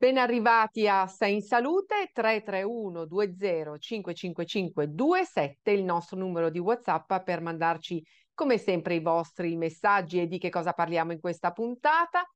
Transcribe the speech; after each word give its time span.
Ben 0.00 0.16
arrivati 0.16 0.88
a 0.88 1.06
Sei 1.06 1.34
in 1.34 1.42
Salute 1.42 2.08
331 2.14 3.04
20 3.04 3.78
555 3.78 4.86
27, 4.86 5.72
il 5.72 5.84
nostro 5.84 6.16
numero 6.16 6.48
di 6.48 6.58
WhatsApp 6.58 7.16
per 7.22 7.42
mandarci 7.42 8.02
come 8.32 8.56
sempre 8.56 8.94
i 8.94 9.00
vostri 9.00 9.54
messaggi 9.56 10.18
e 10.18 10.26
di 10.26 10.38
che 10.38 10.48
cosa 10.48 10.72
parliamo 10.72 11.12
in 11.12 11.20
questa 11.20 11.50
puntata. 11.50 12.26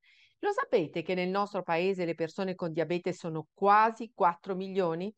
Lo 0.41 0.53
sapete 0.53 1.01
che 1.01 1.15
nel 1.15 1.31
nostro 1.31 1.63
paese 1.63 2.05
le 2.05 2.15
persone 2.15 2.55
con 2.55 2.71
diabete 2.71 3.15
sono 3.15 3.47
quasi 3.55 4.13
4 4.15 4.55
milioni, 4.55 5.11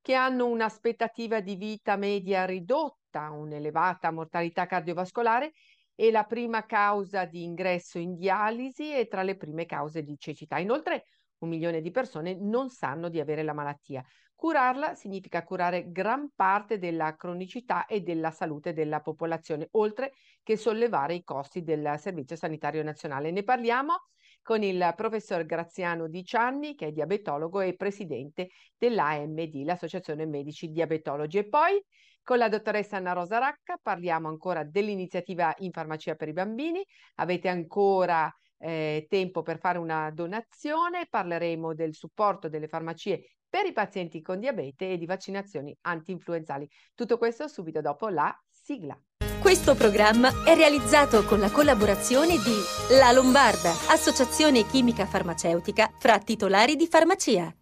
che 0.00 0.14
hanno 0.14 0.48
un'aspettativa 0.48 1.38
di 1.38 1.54
vita 1.54 1.94
media 1.94 2.44
ridotta, 2.44 3.30
un'elevata 3.30 4.10
mortalità 4.10 4.66
cardiovascolare 4.66 5.52
e 5.94 6.10
la 6.10 6.24
prima 6.24 6.66
causa 6.66 7.26
di 7.26 7.44
ingresso 7.44 8.00
in 8.00 8.16
dialisi 8.16 8.92
e 8.92 9.06
tra 9.06 9.22
le 9.22 9.36
prime 9.36 9.66
cause 9.66 10.02
di 10.02 10.16
cecità. 10.18 10.58
Inoltre 10.58 11.04
un 11.42 11.48
milione 11.48 11.80
di 11.80 11.90
persone 11.90 12.34
non 12.34 12.70
sanno 12.70 13.08
di 13.08 13.20
avere 13.20 13.42
la 13.42 13.52
malattia. 13.52 14.04
Curarla 14.34 14.94
significa 14.94 15.44
curare 15.44 15.90
gran 15.92 16.30
parte 16.34 16.78
della 16.78 17.14
cronicità 17.14 17.86
e 17.86 18.00
della 18.00 18.32
salute 18.32 18.72
della 18.72 19.00
popolazione, 19.00 19.68
oltre 19.72 20.14
che 20.42 20.56
sollevare 20.56 21.14
i 21.14 21.22
costi 21.22 21.62
del 21.62 21.94
Servizio 21.98 22.34
Sanitario 22.34 22.82
Nazionale. 22.82 23.30
Ne 23.30 23.44
parliamo 23.44 23.94
con 24.42 24.64
il 24.64 24.92
professor 24.96 25.44
Graziano 25.44 26.08
Di 26.08 26.24
Cianni, 26.24 26.74
che 26.74 26.88
è 26.88 26.92
diabetologo 26.92 27.60
e 27.60 27.76
presidente 27.76 28.48
dell'AMD, 28.76 29.62
l'Associazione 29.64 30.26
Medici 30.26 30.68
Diabetologi. 30.68 31.38
E 31.38 31.48
poi 31.48 31.80
con 32.24 32.38
la 32.38 32.48
dottoressa 32.48 32.96
Anna 32.96 33.12
Rosa 33.12 33.38
Racca 33.38 33.78
parliamo 33.80 34.28
ancora 34.28 34.64
dell'iniziativa 34.64 35.54
in 35.58 35.70
farmacia 35.70 36.16
per 36.16 36.28
i 36.28 36.32
bambini. 36.32 36.84
Avete 37.16 37.48
ancora 37.48 38.32
eh, 38.62 39.06
tempo 39.08 39.42
per 39.42 39.58
fare 39.58 39.78
una 39.78 40.10
donazione, 40.10 41.06
parleremo 41.10 41.74
del 41.74 41.94
supporto 41.94 42.48
delle 42.48 42.68
farmacie 42.68 43.24
per 43.48 43.66
i 43.66 43.72
pazienti 43.72 44.22
con 44.22 44.38
diabete 44.38 44.92
e 44.92 44.96
di 44.96 45.04
vaccinazioni 45.04 45.76
anti-influenzali. 45.82 46.68
Tutto 46.94 47.18
questo 47.18 47.48
subito 47.48 47.80
dopo 47.80 48.08
la 48.08 48.34
sigla. 48.48 48.98
Questo 49.40 49.74
programma 49.74 50.44
è 50.44 50.54
realizzato 50.54 51.24
con 51.24 51.40
la 51.40 51.50
collaborazione 51.50 52.36
di 52.36 52.96
La 52.96 53.10
Lombarda, 53.10 53.70
associazione 53.90 54.64
chimica 54.64 55.04
farmaceutica 55.04 55.90
fra 55.98 56.18
titolari 56.18 56.76
di 56.76 56.86
farmacia. 56.86 57.52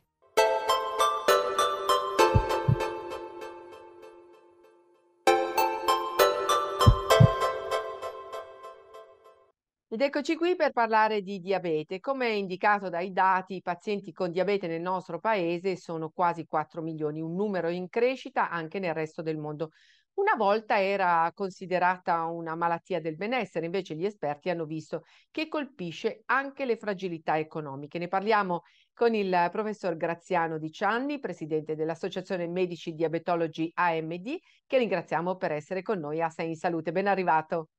Ed 9.92 10.02
eccoci 10.02 10.36
qui 10.36 10.54
per 10.54 10.70
parlare 10.70 11.20
di 11.20 11.40
diabete. 11.40 11.98
Come 11.98 12.28
indicato 12.28 12.88
dai 12.88 13.10
dati, 13.10 13.56
i 13.56 13.60
pazienti 13.60 14.12
con 14.12 14.30
diabete 14.30 14.68
nel 14.68 14.80
nostro 14.80 15.18
paese 15.18 15.74
sono 15.74 16.10
quasi 16.10 16.46
4 16.46 16.80
milioni, 16.80 17.20
un 17.20 17.34
numero 17.34 17.68
in 17.70 17.88
crescita 17.88 18.50
anche 18.50 18.78
nel 18.78 18.94
resto 18.94 19.20
del 19.20 19.36
mondo. 19.36 19.70
Una 20.14 20.36
volta 20.36 20.80
era 20.80 21.28
considerata 21.34 22.26
una 22.26 22.54
malattia 22.54 23.00
del 23.00 23.16
benessere, 23.16 23.66
invece 23.66 23.96
gli 23.96 24.04
esperti 24.04 24.48
hanno 24.48 24.64
visto 24.64 25.02
che 25.28 25.48
colpisce 25.48 26.22
anche 26.26 26.64
le 26.66 26.76
fragilità 26.76 27.36
economiche. 27.36 27.98
Ne 27.98 28.06
parliamo 28.06 28.62
con 28.94 29.12
il 29.16 29.48
professor 29.50 29.96
Graziano 29.96 30.58
Di 30.58 30.70
Cianni, 30.70 31.18
presidente 31.18 31.74
dell'Associazione 31.74 32.46
Medici 32.46 32.92
Diabetologi 32.92 33.68
AMD, 33.74 34.36
che 34.68 34.78
ringraziamo 34.78 35.34
per 35.34 35.50
essere 35.50 35.82
con 35.82 35.98
noi 35.98 36.22
a 36.22 36.30
Sei 36.30 36.50
in 36.50 36.56
Salute. 36.56 36.92
Ben 36.92 37.08
arrivato. 37.08 37.70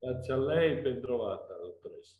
Grazie 0.00 0.32
a 0.32 0.36
lei 0.36 0.78
e 0.78 0.80
ben 0.80 1.00
trovata, 1.00 1.54
dottoressa. 1.54 2.16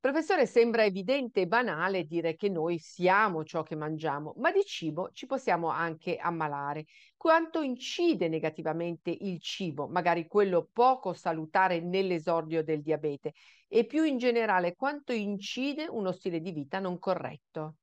Professore, 0.00 0.46
sembra 0.46 0.84
evidente 0.84 1.42
e 1.42 1.46
banale 1.46 2.04
dire 2.04 2.36
che 2.36 2.48
noi 2.48 2.78
siamo 2.78 3.44
ciò 3.44 3.62
che 3.62 3.74
mangiamo, 3.74 4.34
ma 4.36 4.52
di 4.52 4.62
cibo 4.64 5.10
ci 5.12 5.26
possiamo 5.26 5.68
anche 5.68 6.16
ammalare. 6.16 6.84
Quanto 7.16 7.60
incide 7.60 8.28
negativamente 8.28 9.10
il 9.10 9.40
cibo, 9.40 9.88
magari 9.88 10.26
quello 10.26 10.68
poco 10.72 11.12
salutare 11.12 11.80
nell'esordio 11.80 12.62
del 12.62 12.82
diabete? 12.82 13.32
E 13.68 13.84
più 13.84 14.04
in 14.04 14.16
generale, 14.16 14.76
quanto 14.76 15.12
incide 15.12 15.86
uno 15.88 16.12
stile 16.12 16.40
di 16.40 16.52
vita 16.52 16.78
non 16.78 16.98
corretto? 16.98 17.74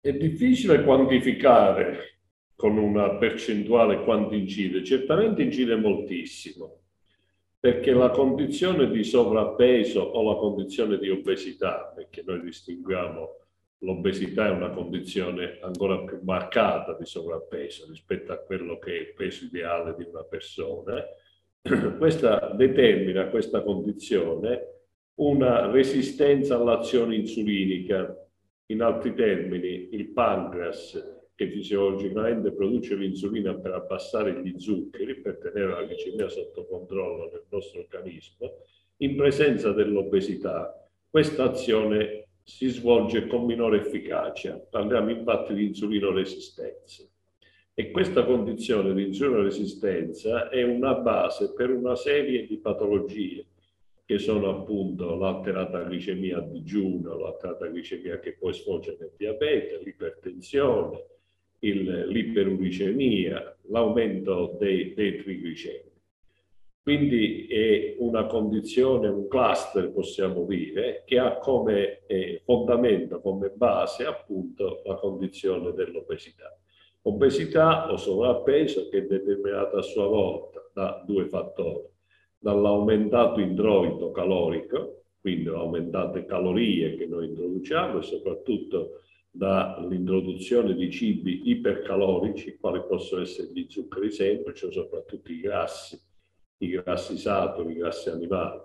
È 0.00 0.12
difficile 0.12 0.84
quantificare 0.84 2.20
con 2.54 2.78
una 2.78 3.16
percentuale 3.16 4.04
quanto 4.04 4.34
incide, 4.34 4.84
certamente 4.84 5.42
incide 5.42 5.74
moltissimo 5.74 6.81
perché 7.62 7.92
la 7.92 8.10
condizione 8.10 8.90
di 8.90 9.04
sovrappeso 9.04 10.00
o 10.00 10.32
la 10.32 10.36
condizione 10.36 10.98
di 10.98 11.08
obesità, 11.10 11.92
perché 11.94 12.24
noi 12.26 12.40
distinguiamo 12.40 13.36
l'obesità 13.82 14.48
è 14.48 14.50
una 14.50 14.70
condizione 14.70 15.60
ancora 15.60 16.02
più 16.02 16.18
marcata 16.24 16.96
di 16.98 17.06
sovrappeso 17.06 17.86
rispetto 17.88 18.32
a 18.32 18.38
quello 18.38 18.80
che 18.80 18.92
è 18.92 18.98
il 19.02 19.12
peso 19.14 19.44
ideale 19.44 19.94
di 19.96 20.02
una 20.02 20.24
persona, 20.24 21.04
questa 21.98 22.52
determina 22.52 23.28
questa 23.28 23.62
condizione 23.62 24.80
una 25.20 25.70
resistenza 25.70 26.56
all'azione 26.56 27.14
insulinica. 27.14 28.12
In 28.72 28.82
altri 28.82 29.14
termini, 29.14 29.90
il 29.92 30.08
pancreas 30.08 31.21
che 31.42 31.50
fisiologicamente 31.50 32.52
produce 32.52 32.94
l'insulina 32.94 33.54
per 33.54 33.72
abbassare 33.72 34.40
gli 34.42 34.54
zuccheri, 34.58 35.20
per 35.20 35.38
tenere 35.38 35.72
la 35.72 35.82
glicemia 35.82 36.28
sotto 36.28 36.66
controllo 36.66 37.30
nel 37.32 37.44
nostro 37.50 37.80
organismo, 37.80 38.58
in 38.98 39.16
presenza 39.16 39.72
dell'obesità, 39.72 40.88
questa 41.10 41.44
azione 41.44 42.28
si 42.44 42.68
svolge 42.68 43.26
con 43.26 43.44
minore 43.44 43.80
efficacia. 43.80 44.56
Parliamo 44.56 45.10
infatti 45.10 45.54
di 45.54 45.66
insulinoresistenza. 45.66 47.04
E 47.74 47.90
questa 47.90 48.24
condizione 48.24 48.92
di 48.94 49.06
insulinoresistenza 49.06 50.48
è 50.48 50.62
una 50.62 50.94
base 50.94 51.54
per 51.54 51.70
una 51.70 51.96
serie 51.96 52.46
di 52.46 52.58
patologie 52.58 53.46
che 54.04 54.18
sono 54.18 54.50
appunto 54.50 55.14
l'alterata 55.16 55.82
glicemia 55.84 56.38
a 56.38 56.42
digiuno, 56.42 57.18
l'alterata 57.18 57.66
glicemia 57.66 58.20
che 58.20 58.34
poi 58.34 58.52
sfocia 58.52 58.94
nel 58.98 59.14
diabete, 59.16 59.80
l'ipertensione, 59.82 61.06
l'iperuricemia, 61.70 63.58
l'aumento 63.68 64.56
dei, 64.58 64.94
dei 64.94 65.16
trigliceridi. 65.22 65.90
Quindi 66.82 67.46
è 67.46 67.94
una 67.98 68.26
condizione, 68.26 69.06
un 69.06 69.28
cluster 69.28 69.92
possiamo 69.92 70.44
dire, 70.44 71.04
che 71.06 71.16
ha 71.16 71.36
come 71.36 72.00
eh, 72.08 72.42
fondamento, 72.44 73.20
come 73.20 73.52
base 73.54 74.04
appunto 74.04 74.82
la 74.84 74.96
condizione 74.96 75.72
dell'obesità. 75.74 76.58
Obesità 77.02 77.90
o 77.92 77.96
sovrappeso 77.96 78.88
che 78.88 78.98
è 78.98 79.02
determinata 79.02 79.78
a 79.78 79.82
sua 79.82 80.06
volta 80.08 80.60
da 80.74 81.04
due 81.06 81.26
fattori, 81.26 81.86
dall'aumentato 82.36 83.38
introito 83.38 84.10
calorico, 84.10 85.04
quindi 85.20 85.48
aumentate 85.50 86.24
calorie 86.24 86.96
che 86.96 87.06
noi 87.06 87.28
introduciamo 87.28 88.00
e 88.00 88.02
soprattutto 88.02 89.02
dall'introduzione 89.34 90.74
di 90.74 90.90
cibi 90.90 91.50
ipercalorici, 91.50 92.58
quali 92.60 92.82
possono 92.86 93.22
essere 93.22 93.48
gli 93.52 93.66
zuccheri 93.66 94.10
semplici 94.10 94.66
o 94.66 94.70
soprattutto 94.70 95.32
i 95.32 95.40
grassi, 95.40 95.98
i 96.58 96.68
grassi 96.68 97.16
saturi, 97.16 97.72
i 97.72 97.76
grassi 97.76 98.10
animali. 98.10 98.60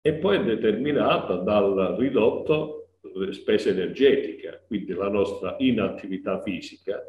E 0.00 0.14
poi 0.14 0.38
è 0.38 0.44
determinata 0.44 1.36
dal 1.36 1.94
ridotto 1.96 2.98
spesa 3.30 3.70
energetica, 3.70 4.60
quindi 4.66 4.92
la 4.92 5.08
nostra 5.08 5.54
inattività 5.58 6.42
fisica. 6.42 7.00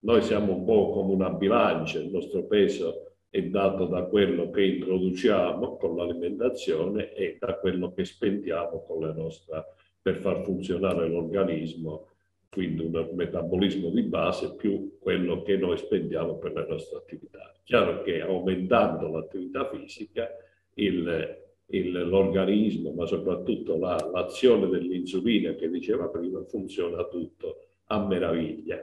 Noi 0.00 0.22
siamo 0.22 0.54
un 0.56 0.64
po' 0.64 0.90
come 0.90 1.12
una 1.12 1.30
bilancia, 1.30 2.00
il 2.00 2.10
nostro 2.10 2.44
peso 2.46 3.12
è 3.28 3.42
dato 3.44 3.86
da 3.86 4.04
quello 4.04 4.50
che 4.50 4.64
introduciamo 4.64 5.76
con 5.76 5.96
l'alimentazione 5.96 7.14
e 7.14 7.36
da 7.38 7.58
quello 7.58 7.92
che 7.92 8.04
spendiamo 8.04 8.82
con 8.82 9.00
la 9.00 9.12
nostra, 9.12 9.64
per 10.02 10.16
far 10.16 10.42
funzionare 10.42 11.08
l'organismo 11.08 12.09
quindi 12.50 12.82
un 12.82 13.10
metabolismo 13.14 13.90
di 13.90 14.02
base 14.02 14.56
più 14.56 14.98
quello 14.98 15.42
che 15.42 15.56
noi 15.56 15.78
spendiamo 15.78 16.36
per 16.36 16.52
le 16.52 16.66
nostre 16.68 16.98
attività. 16.98 17.54
Chiaro 17.62 18.02
che 18.02 18.20
aumentando 18.20 19.08
l'attività 19.08 19.70
fisica 19.70 20.28
il, 20.74 21.38
il, 21.66 22.08
l'organismo, 22.08 22.90
ma 22.90 23.06
soprattutto 23.06 23.78
la, 23.78 23.96
l'azione 24.12 24.68
dell'insulina 24.68 25.54
che 25.54 25.70
diceva 25.70 26.08
prima, 26.08 26.42
funziona 26.42 27.04
tutto 27.04 27.66
a 27.86 28.04
meraviglia. 28.04 28.82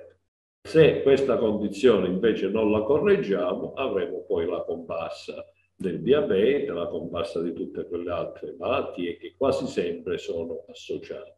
Se 0.62 1.02
questa 1.02 1.38
condizione 1.38 2.08
invece 2.08 2.48
non 2.48 2.72
la 2.72 2.82
correggiamo, 2.84 3.74
avremo 3.74 4.24
poi 4.26 4.46
la 4.46 4.64
comparsa 4.64 5.46
del 5.76 6.02
diabete, 6.02 6.72
la 6.72 6.88
comparsa 6.88 7.42
di 7.42 7.52
tutte 7.52 7.86
quelle 7.86 8.12
altre 8.12 8.56
malattie 8.58 9.18
che 9.18 9.36
quasi 9.38 9.68
sempre 9.68 10.18
sono 10.18 10.64
associate 10.70 11.37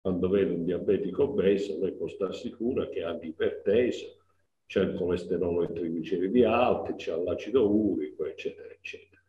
quando 0.00 0.28
vede 0.28 0.52
un 0.52 0.64
diabetico 0.64 1.24
obeso, 1.24 1.78
lei 1.78 1.92
può 1.92 2.08
stare 2.08 2.32
sicura 2.32 2.88
che 2.88 3.02
ha 3.02 3.12
l'iperteso, 3.12 4.16
c'è 4.66 4.82
il 4.82 4.94
colesterolo 4.94 5.62
e 5.62 5.70
i 5.70 5.74
trigliceridi 5.74 6.44
alti, 6.44 6.94
c'è 6.94 7.14
l'acido 7.16 7.68
urico, 7.68 8.24
eccetera, 8.24 8.70
eccetera. 8.70 9.20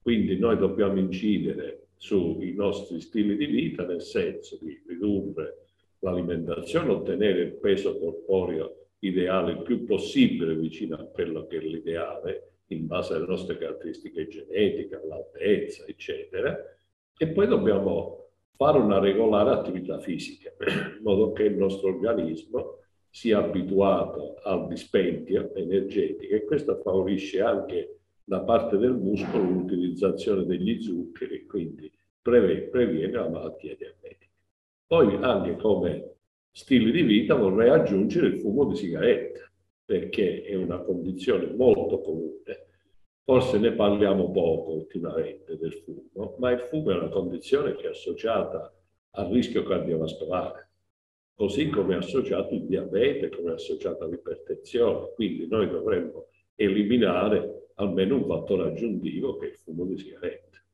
Quindi 0.00 0.38
noi 0.38 0.56
dobbiamo 0.56 0.98
incidere 0.98 1.88
sui 1.96 2.54
nostri 2.54 3.00
stili 3.00 3.36
di 3.36 3.46
vita 3.46 3.84
nel 3.84 4.00
senso 4.00 4.56
di 4.60 4.82
ridurre 4.86 5.66
l'alimentazione, 5.98 6.92
ottenere 6.92 7.42
il 7.42 7.54
peso 7.54 7.98
corporeo 7.98 8.90
ideale 9.00 9.52
il 9.52 9.62
più 9.62 9.84
possibile 9.84 10.56
vicino 10.56 10.96
a 10.96 11.04
quello 11.04 11.46
che 11.46 11.58
è 11.58 11.60
l'ideale 11.60 12.52
in 12.66 12.86
base 12.86 13.14
alle 13.14 13.26
nostre 13.26 13.58
caratteristiche 13.58 14.28
genetiche, 14.28 14.96
all'altezza, 14.96 15.84
eccetera. 15.86 16.56
E 17.16 17.28
poi 17.28 17.46
dobbiamo 17.46 18.27
fare 18.56 18.78
una 18.78 18.98
regolare 18.98 19.50
attività 19.50 19.98
fisica, 20.00 20.52
in 20.66 21.02
modo 21.02 21.32
che 21.32 21.44
il 21.44 21.56
nostro 21.56 21.88
organismo 21.88 22.78
sia 23.10 23.38
abituato 23.38 24.34
al 24.42 24.66
dispendio 24.68 25.54
energetico 25.54 26.34
e 26.34 26.44
questo 26.44 26.80
favorisce 26.82 27.40
anche 27.40 28.00
da 28.24 28.40
parte 28.40 28.76
del 28.76 28.94
muscolo 28.94 29.42
l'utilizzazione 29.44 30.44
degli 30.44 30.82
zuccheri 30.82 31.34
e 31.36 31.46
quindi 31.46 31.90
previene 32.20 33.12
la 33.12 33.28
malattia 33.28 33.74
diabetica. 33.74 34.32
Poi 34.86 35.16
anche 35.20 35.56
come 35.56 36.16
stile 36.50 36.90
di 36.90 37.02
vita 37.02 37.34
vorrei 37.34 37.70
aggiungere 37.70 38.26
il 38.26 38.40
fumo 38.40 38.64
di 38.66 38.76
sigaretta, 38.76 39.50
perché 39.84 40.42
è 40.42 40.54
una 40.54 40.78
condizione 40.80 41.46
molto 41.54 42.00
comune. 42.00 42.66
Forse 43.28 43.58
ne 43.58 43.72
parliamo 43.72 44.30
poco 44.30 44.70
ultimamente 44.70 45.58
del 45.58 45.74
fumo, 45.74 46.36
ma 46.38 46.50
il 46.50 46.60
fumo 46.60 46.92
è 46.92 46.94
una 46.94 47.10
condizione 47.10 47.74
che 47.74 47.88
è 47.88 47.90
associata 47.90 48.74
al 49.10 49.28
rischio 49.28 49.64
cardiovascolare, 49.64 50.70
così 51.34 51.68
come 51.68 51.92
è 51.92 51.98
associato 51.98 52.54
il 52.54 52.64
diabete, 52.64 53.28
come 53.28 53.50
è 53.50 53.54
associato 53.56 54.04
all'ipertensione. 54.04 55.12
Quindi 55.14 55.46
noi 55.46 55.68
dovremmo 55.68 56.28
eliminare 56.54 57.72
almeno 57.74 58.16
un 58.16 58.24
fattore 58.24 58.70
aggiuntivo 58.70 59.36
che 59.36 59.48
è 59.48 59.50
il 59.50 59.56
fumo 59.56 59.84
di 59.84 59.98
sigaretta. 59.98 60.64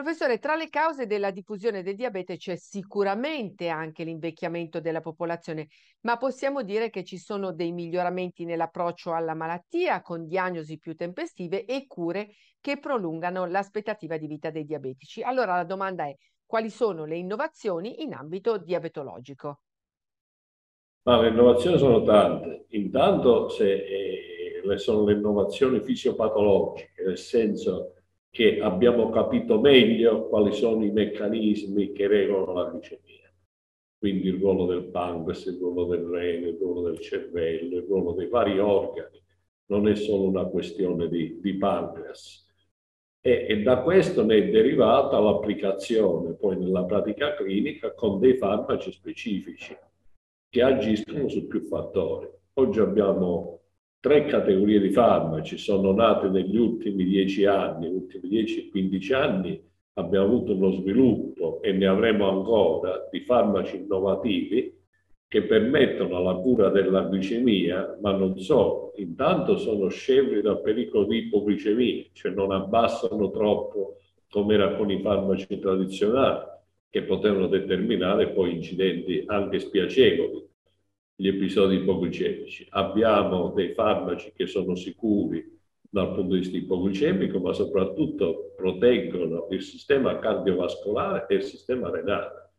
Professore, 0.00 0.38
tra 0.38 0.54
le 0.54 0.68
cause 0.68 1.06
della 1.06 1.32
diffusione 1.32 1.82
del 1.82 1.96
diabete 1.96 2.36
c'è 2.36 2.54
sicuramente 2.54 3.66
anche 3.66 4.04
l'invecchiamento 4.04 4.78
della 4.78 5.00
popolazione, 5.00 5.66
ma 6.02 6.16
possiamo 6.16 6.62
dire 6.62 6.88
che 6.88 7.02
ci 7.02 7.18
sono 7.18 7.52
dei 7.52 7.72
miglioramenti 7.72 8.44
nell'approccio 8.44 9.12
alla 9.12 9.34
malattia 9.34 10.00
con 10.00 10.24
diagnosi 10.24 10.78
più 10.78 10.94
tempestive 10.94 11.64
e 11.64 11.88
cure 11.88 12.28
che 12.60 12.78
prolungano 12.78 13.44
l'aspettativa 13.46 14.16
di 14.18 14.28
vita 14.28 14.50
dei 14.50 14.64
diabetici. 14.64 15.20
Allora 15.22 15.56
la 15.56 15.64
domanda 15.64 16.04
è 16.04 16.14
quali 16.46 16.70
sono 16.70 17.04
le 17.04 17.16
innovazioni 17.16 18.00
in 18.04 18.14
ambito 18.14 18.56
diabetologico? 18.56 19.62
Ma 21.02 21.20
le 21.20 21.30
innovazioni 21.30 21.76
sono 21.76 22.04
tante. 22.04 22.66
Intanto 22.68 23.48
se, 23.48 24.62
eh, 24.62 24.78
sono 24.78 25.04
le 25.04 25.14
innovazioni 25.14 25.80
fisiopatologiche, 25.80 27.02
nel 27.04 27.18
senso 27.18 27.94
che 28.38 28.60
abbiamo 28.60 29.10
capito 29.10 29.58
meglio 29.58 30.28
quali 30.28 30.52
sono 30.52 30.84
i 30.84 30.92
meccanismi 30.92 31.90
che 31.90 32.06
regolano 32.06 32.52
la 32.52 32.70
glicemia. 32.70 33.34
Quindi 33.98 34.28
il 34.28 34.38
ruolo 34.38 34.66
del 34.66 34.84
pancreas, 34.84 35.44
il 35.46 35.58
ruolo 35.58 35.86
del 35.86 36.04
rene, 36.04 36.50
il 36.50 36.56
ruolo 36.56 36.82
del 36.82 37.00
cervello, 37.00 37.78
il 37.78 37.84
ruolo 37.88 38.12
dei 38.12 38.28
vari 38.28 38.60
organi. 38.60 39.20
Non 39.70 39.88
è 39.88 39.96
solo 39.96 40.28
una 40.28 40.44
questione 40.44 41.08
di, 41.08 41.40
di 41.40 41.54
pancreas. 41.54 42.46
E, 43.20 43.46
e, 43.48 43.62
da 43.62 43.82
questo 43.82 44.24
ne 44.24 44.36
è 44.36 44.48
derivata 44.50 45.18
l'applicazione 45.18 46.34
poi 46.34 46.58
nella 46.58 46.84
pratica 46.84 47.34
clinica 47.34 47.92
con 47.92 48.20
dei 48.20 48.36
farmaci 48.36 48.92
specifici 48.92 49.76
che 50.48 50.62
agiscono 50.62 51.28
su 51.28 51.48
più 51.48 51.62
fattori. 51.62 52.28
Oggi 52.52 52.78
abbiamo 52.78 53.62
tre 54.08 54.24
categorie 54.24 54.80
di 54.80 54.90
farmaci 54.90 55.58
sono 55.58 55.92
nate 55.92 56.30
negli 56.30 56.56
ultimi 56.56 57.04
dieci 57.04 57.44
anni, 57.44 57.88
negli 57.88 57.96
ultimi 57.96 58.42
10-15 58.42 59.14
anni 59.14 59.62
abbiamo 59.94 60.24
avuto 60.24 60.54
uno 60.54 60.70
sviluppo 60.70 61.60
e 61.60 61.72
ne 61.72 61.86
avremo 61.86 62.26
ancora 62.26 63.06
di 63.10 63.20
farmaci 63.20 63.76
innovativi 63.76 64.74
che 65.28 65.42
permettono 65.42 66.22
la 66.22 66.36
cura 66.36 66.70
della 66.70 67.02
glicemia, 67.02 67.98
ma 68.00 68.12
non 68.12 68.38
solo, 68.38 68.94
intanto 68.96 69.58
sono 69.58 69.88
scevri 69.88 70.40
dal 70.40 70.62
pericolo 70.62 71.04
di 71.04 71.26
ipoglicemia, 71.26 72.04
cioè 72.14 72.32
non 72.32 72.50
abbassano 72.50 73.30
troppo 73.30 73.96
come 74.30 74.54
era 74.54 74.74
con 74.74 74.90
i 74.90 75.02
farmaci 75.02 75.58
tradizionali, 75.58 76.46
che 76.88 77.02
potevano 77.02 77.46
determinare 77.46 78.30
poi 78.30 78.54
incidenti 78.54 79.22
anche 79.26 79.58
spiacevoli 79.58 80.47
gli 81.20 81.26
episodi 81.26 81.74
ipoglicemici. 81.74 82.64
Abbiamo 82.70 83.50
dei 83.50 83.72
farmaci 83.74 84.32
che 84.36 84.46
sono 84.46 84.76
sicuri 84.76 85.44
dal 85.90 86.14
punto 86.14 86.34
di 86.34 86.38
vista 86.38 86.56
ipoglicemico, 86.56 87.40
ma 87.40 87.52
soprattutto 87.52 88.52
proteggono 88.54 89.48
il 89.50 89.60
sistema 89.60 90.20
cardiovascolare 90.20 91.26
e 91.28 91.34
il 91.34 91.42
sistema 91.42 91.90
renale. 91.90 92.50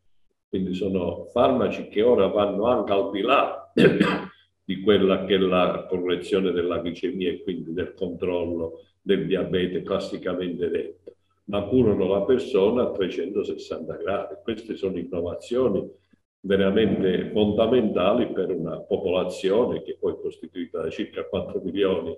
Quindi 0.46 0.74
sono 0.74 1.24
farmaci 1.32 1.88
che 1.88 2.02
ora 2.02 2.26
vanno 2.26 2.66
anche 2.66 2.92
al 2.92 3.10
di 3.10 3.22
là 3.22 3.72
di 4.62 4.80
quella 4.82 5.24
che 5.24 5.36
è 5.36 5.38
la 5.38 5.86
correzione 5.88 6.52
della 6.52 6.82
glicemia 6.82 7.30
e 7.30 7.42
quindi 7.42 7.72
del 7.72 7.94
controllo 7.94 8.82
del 9.00 9.24
diabete 9.24 9.80
classicamente 9.80 10.68
detto, 10.68 11.14
ma 11.44 11.62
curano 11.62 12.06
la 12.08 12.24
persona 12.24 12.82
a 12.82 12.90
360 12.90 13.96
gradi. 13.96 14.34
Queste 14.42 14.76
sono 14.76 14.98
innovazioni 14.98 15.98
veramente 16.40 17.30
fondamentali 17.32 18.32
per 18.32 18.50
una 18.50 18.80
popolazione 18.80 19.82
che 19.82 19.96
poi 19.98 20.14
è 20.14 20.20
costituita 20.20 20.80
da 20.80 20.90
circa 20.90 21.24
4 21.24 21.60
milioni 21.62 22.16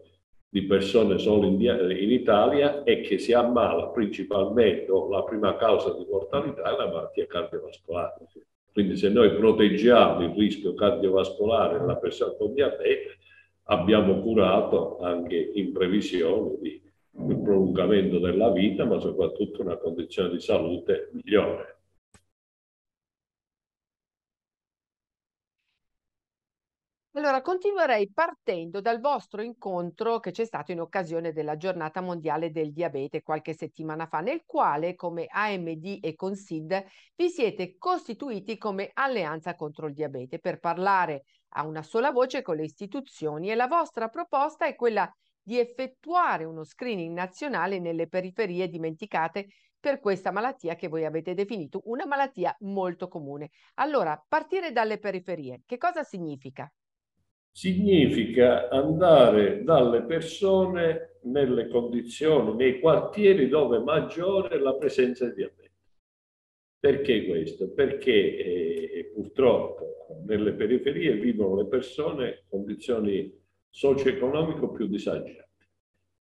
di 0.49 0.63
persone 0.65 1.19
solo 1.19 1.47
in, 1.47 1.61
in 1.61 2.11
Italia 2.11 2.83
e 2.83 3.01
che 3.01 3.19
si 3.19 3.33
ammala 3.33 3.89
principalmente, 3.89 4.87
la 5.11 5.23
prima 5.25 5.57
causa 5.57 5.93
di 5.95 6.07
mortalità 6.09 6.63
è 6.63 6.77
la 6.77 6.93
malattia 6.93 7.27
cardiovascolare. 7.27 8.27
Quindi 8.71 8.97
se 8.97 9.09
noi 9.09 9.35
proteggiamo 9.35 10.23
il 10.23 10.35
rischio 10.35 10.75
cardiovascolare 10.75 11.79
della 11.79 11.97
persona 11.97 12.33
con 12.33 12.53
diabete, 12.53 13.19
abbiamo 13.65 14.21
curato 14.21 14.99
anche 15.01 15.37
in 15.55 15.73
previsione 15.73 16.57
di 16.61 16.83
il 17.15 17.39
prolungamento 17.39 18.19
della 18.19 18.51
vita, 18.51 18.85
ma 18.85 18.99
soprattutto 18.99 19.63
una 19.63 19.77
condizione 19.77 20.31
di 20.31 20.41
salute 20.41 21.11
migliore. 21.13 21.72
Allora, 27.15 27.43
continuerei 27.43 28.11
partendo 28.11 28.81
dal 28.81 28.99
vostro 28.99 29.43
incontro 29.43 30.19
che 30.19 30.31
c'è 30.31 30.47
stato 30.47 30.73
in 30.73 30.81
occasione 30.81 31.33
della 31.33 31.59
giornata 31.59 32.01
mondiale 32.01 32.51
del 32.51 32.73
diabete 32.73 33.21
qualche 33.23 33.53
settimana 33.53 34.07
fa, 34.07 34.21
nel 34.21 34.45
quale 34.47 34.95
come 34.95 35.27
AMD 35.29 35.99
e 36.01 36.15
Consid 36.15 36.85
vi 37.15 37.29
siete 37.29 37.77
costituiti 37.77 38.57
come 38.57 38.91
alleanza 38.95 39.55
contro 39.55 39.89
il 39.89 39.93
diabete 39.93 40.39
per 40.39 40.59
parlare 40.59 41.25
a 41.51 41.67
una 41.67 41.83
sola 41.83 42.11
voce 42.13 42.41
con 42.41 42.57
le 42.57 42.65
istituzioni 42.65 43.51
e 43.51 43.57
la 43.57 43.67
vostra 43.67 44.09
proposta 44.09 44.65
è 44.65 44.75
quella 44.75 45.11
di 45.43 45.59
effettuare 45.59 46.45
uno 46.45 46.65
screening 46.65 47.15
nazionale 47.15 47.79
nelle 47.79 48.09
periferie 48.09 48.69
dimenticate 48.69 49.49
per 49.79 50.01
questa 50.01 50.31
malattia 50.31 50.77
che 50.77 50.89
voi 50.89 51.05
avete 51.05 51.35
definito 51.35 51.83
una 51.85 52.07
malattia 52.07 52.57
molto 52.61 53.09
comune. 53.09 53.51
Allora, 53.75 54.19
partire 54.27 54.73
dalle 54.73 54.99
periferie, 54.99 55.61
che 55.67 55.77
cosa 55.77 56.03
significa? 56.05 56.73
Significa 57.53 58.69
andare 58.71 59.63
dalle 59.63 60.03
persone 60.03 61.19
nelle 61.25 61.69
condizioni, 61.69 62.57
nei 62.57 62.81
quartieri 62.81 63.49
dove 63.49 63.77
è 63.77 63.81
maggiore 63.81 64.59
la 64.59 64.75
presenza 64.75 65.27
di 65.27 65.35
diabete. 65.35 65.71
Perché 66.81 67.27
questo? 67.27 67.71
Perché 67.71 68.37
eh, 68.37 69.11
purtroppo 69.15 70.19
nelle 70.25 70.53
periferie 70.55 71.15
vivono 71.15 71.57
le 71.57 71.67
persone 71.67 72.29
in 72.29 72.49
condizioni 72.49 73.41
socio-economiche 73.69 74.69
più 74.71 74.87
disagiate. 74.87 75.49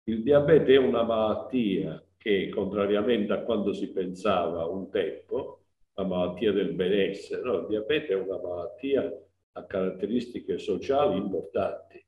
Il 0.04 0.22
diabete 0.22 0.74
è 0.74 0.78
una 0.78 1.02
malattia 1.02 2.04
che, 2.16 2.50
contrariamente 2.50 3.32
a 3.32 3.42
quando 3.42 3.72
si 3.72 3.90
pensava 3.90 4.66
un 4.66 4.90
tempo, 4.90 5.60
la 5.94 6.04
malattia 6.04 6.52
del 6.52 6.74
benessere, 6.74 7.42
no, 7.42 7.60
il 7.60 7.66
diabete 7.68 8.08
è 8.08 8.16
una 8.16 8.38
malattia 8.38 9.10
ha 9.52 9.64
caratteristiche 9.64 10.58
sociali 10.58 11.18
importanti, 11.18 12.04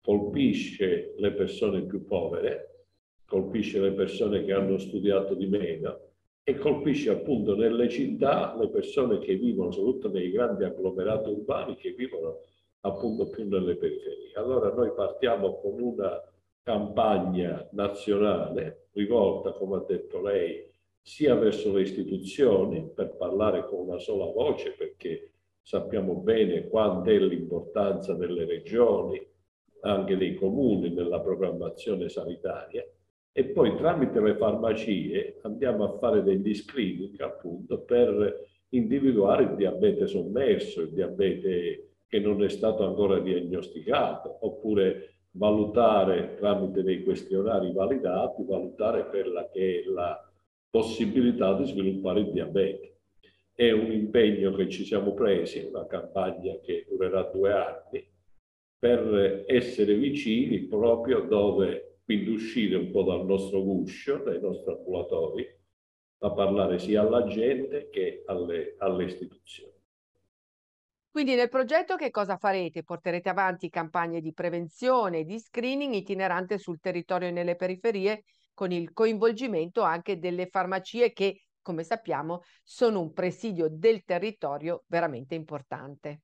colpisce 0.00 1.14
le 1.16 1.32
persone 1.32 1.82
più 1.82 2.04
povere, 2.04 2.86
colpisce 3.24 3.80
le 3.80 3.92
persone 3.92 4.44
che 4.44 4.52
hanno 4.52 4.76
studiato 4.76 5.34
di 5.34 5.46
meno 5.46 6.10
e 6.44 6.56
colpisce 6.56 7.10
appunto 7.10 7.54
nelle 7.54 7.88
città 7.88 8.56
le 8.58 8.68
persone 8.68 9.18
che 9.18 9.36
vivono, 9.36 9.70
soprattutto 9.70 10.10
nei 10.10 10.30
grandi 10.30 10.64
agglomerati 10.64 11.30
urbani, 11.30 11.76
che 11.76 11.92
vivono 11.92 12.40
appunto 12.80 13.30
più 13.30 13.48
nelle 13.48 13.76
periferie. 13.76 14.32
Allora 14.34 14.72
noi 14.72 14.92
partiamo 14.92 15.60
con 15.60 15.80
una 15.80 16.20
campagna 16.62 17.68
nazionale 17.72 18.88
rivolta, 18.92 19.52
come 19.52 19.76
ha 19.76 19.84
detto 19.86 20.20
lei, 20.20 20.68
sia 21.00 21.34
verso 21.34 21.72
le 21.72 21.82
istituzioni 21.82 22.90
per 22.94 23.16
parlare 23.16 23.66
con 23.66 23.88
una 23.88 23.98
sola 23.98 24.26
voce, 24.26 24.72
perché 24.72 25.31
Sappiamo 25.62 26.16
bene 26.16 26.68
quanta 26.68 27.10
è 27.10 27.18
l'importanza 27.18 28.14
delle 28.14 28.44
regioni, 28.44 29.24
anche 29.80 30.16
dei 30.16 30.34
comuni 30.34 30.90
nella 30.90 31.20
programmazione 31.20 32.08
sanitaria 32.08 32.84
e 33.32 33.46
poi 33.46 33.74
tramite 33.76 34.20
le 34.20 34.36
farmacie 34.36 35.38
andiamo 35.42 35.84
a 35.84 35.98
fare 35.98 36.22
degli 36.22 36.54
screening 36.54 37.18
appunto 37.20 37.80
per 37.80 38.50
individuare 38.70 39.44
il 39.44 39.54
diabete 39.56 40.06
sommerso, 40.06 40.82
il 40.82 40.92
diabete 40.92 41.94
che 42.06 42.20
non 42.20 42.42
è 42.42 42.48
stato 42.50 42.84
ancora 42.86 43.18
diagnosticato, 43.20 44.38
oppure 44.42 45.14
valutare 45.32 46.36
tramite 46.38 46.82
dei 46.82 47.02
questionari 47.02 47.72
validati, 47.72 48.44
valutare 48.44 49.08
quella 49.08 49.48
che 49.48 49.80
è 49.80 49.88
la 49.88 50.30
possibilità 50.68 51.54
di 51.54 51.66
sviluppare 51.66 52.20
il 52.20 52.32
diabete. 52.32 52.91
È 53.62 53.70
un 53.70 53.92
impegno 53.92 54.52
che 54.54 54.68
ci 54.68 54.84
siamo 54.84 55.14
presi, 55.14 55.60
una 55.60 55.86
campagna 55.86 56.58
che 56.64 56.84
durerà 56.88 57.22
due 57.22 57.52
anni, 57.52 58.04
per 58.76 59.44
essere 59.46 59.94
vicini 59.94 60.62
proprio 60.62 61.20
dove, 61.20 62.00
quindi 62.04 62.30
uscire 62.30 62.74
un 62.74 62.90
po' 62.90 63.04
dal 63.04 63.24
nostro 63.24 63.62
guscio, 63.62 64.16
dai 64.16 64.40
nostri 64.40 64.72
ambulatori, 64.72 65.46
a 66.22 66.32
parlare 66.32 66.80
sia 66.80 67.02
alla 67.02 67.24
gente 67.28 67.88
che 67.88 68.24
alle, 68.26 68.74
alle 68.78 69.04
istituzioni. 69.04 69.80
Quindi 71.08 71.36
nel 71.36 71.48
progetto 71.48 71.94
che 71.94 72.10
cosa 72.10 72.38
farete? 72.38 72.82
Porterete 72.82 73.28
avanti 73.28 73.70
campagne 73.70 74.20
di 74.20 74.32
prevenzione 74.32 75.18
e 75.18 75.24
di 75.24 75.38
screening 75.38 75.94
itinerante 75.94 76.58
sul 76.58 76.80
territorio 76.80 77.28
e 77.28 77.30
nelle 77.30 77.54
periferie 77.54 78.24
con 78.54 78.72
il 78.72 78.92
coinvolgimento 78.92 79.82
anche 79.82 80.18
delle 80.18 80.48
farmacie 80.48 81.12
che, 81.12 81.42
come 81.62 81.84
sappiamo, 81.84 82.42
sono 82.62 83.00
un 83.00 83.12
presidio 83.12 83.68
del 83.70 84.04
territorio 84.04 84.84
veramente 84.86 85.34
importante. 85.34 86.20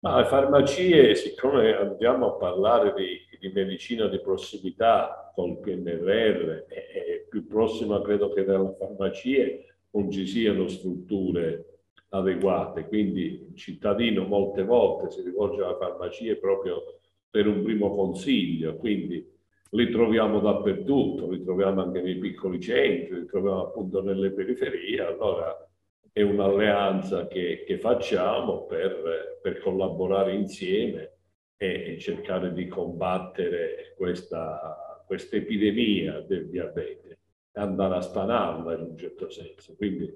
Ma 0.00 0.20
le 0.20 0.26
farmacie, 0.26 1.14
siccome 1.14 1.74
andiamo 1.74 2.26
a 2.26 2.36
parlare 2.36 2.94
di, 2.94 3.18
di 3.40 3.52
medicina 3.52 4.06
di 4.08 4.20
prossimità 4.20 5.32
col 5.34 5.58
PNRR, 5.58 6.66
è, 6.66 7.26
più 7.28 7.46
prossima 7.46 8.00
credo 8.00 8.32
che 8.32 8.44
dalle 8.44 8.76
farmacie 8.78 9.78
non 9.90 10.10
ci 10.10 10.26
siano 10.26 10.68
strutture 10.68 11.80
adeguate, 12.10 12.86
quindi 12.86 13.48
il 13.50 13.56
cittadino 13.56 14.24
molte 14.24 14.64
volte 14.64 15.10
si 15.10 15.22
rivolge 15.22 15.62
alla 15.62 15.76
farmacia 15.76 16.34
proprio 16.36 17.00
per 17.28 17.46
un 17.46 17.62
primo 17.62 17.94
consiglio, 17.94 18.76
quindi 18.76 19.35
li 19.70 19.90
troviamo 19.90 20.40
dappertutto, 20.40 21.30
li 21.30 21.42
troviamo 21.42 21.82
anche 21.82 22.00
nei 22.00 22.18
piccoli 22.18 22.60
centri, 22.60 23.20
li 23.20 23.26
troviamo 23.26 23.66
appunto 23.66 24.02
nelle 24.02 24.30
periferie, 24.32 25.00
allora 25.00 25.54
è 26.12 26.22
un'alleanza 26.22 27.26
che, 27.26 27.64
che 27.66 27.78
facciamo 27.78 28.64
per, 28.64 29.38
per, 29.42 29.60
collaborare 29.60 30.34
insieme 30.34 31.18
e, 31.56 31.92
e, 31.94 31.98
cercare 31.98 32.52
di 32.54 32.66
combattere 32.68 33.94
questa, 33.96 35.04
epidemia 35.08 36.20
del 36.20 36.48
diabete 36.48 37.18
e 37.52 37.60
andare 37.60 37.96
a 37.96 38.00
stanarla 38.00 38.74
in 38.74 38.80
un 38.80 38.96
certo 38.96 39.28
senso. 39.28 39.74
Quindi 39.76 40.10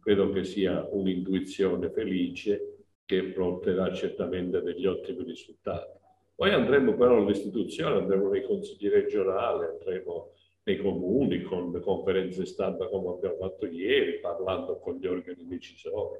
credo 0.00 0.30
che 0.30 0.44
sia 0.44 0.86
un'intuizione 0.90 1.90
felice 1.90 2.86
che 3.04 3.22
porterà 3.24 3.92
certamente 3.92 4.62
degli 4.62 4.86
ottimi 4.86 5.22
risultati. 5.22 6.00
Poi 6.34 6.50
andremo 6.50 6.94
però 6.96 7.18
all'istituzione, 7.18 7.96
andremo 7.96 8.28
nei 8.28 8.42
consigli 8.42 8.88
regionali, 8.88 9.66
andremo 9.66 10.32
nei 10.64 10.78
comuni, 10.78 11.42
con 11.42 11.78
conferenze 11.80 12.46
stampa 12.46 12.88
come 12.88 13.10
abbiamo 13.10 13.36
fatto 13.36 13.66
ieri, 13.66 14.18
parlando 14.20 14.78
con 14.78 14.96
gli 14.96 15.06
organi 15.06 15.46
decisori. 15.46 16.18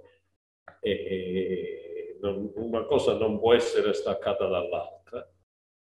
E 0.80 2.16
non, 2.20 2.50
una 2.54 2.84
cosa 2.84 3.16
non 3.16 3.38
può 3.38 3.54
essere 3.54 3.92
staccata 3.92 4.46
dall'altra, 4.46 5.28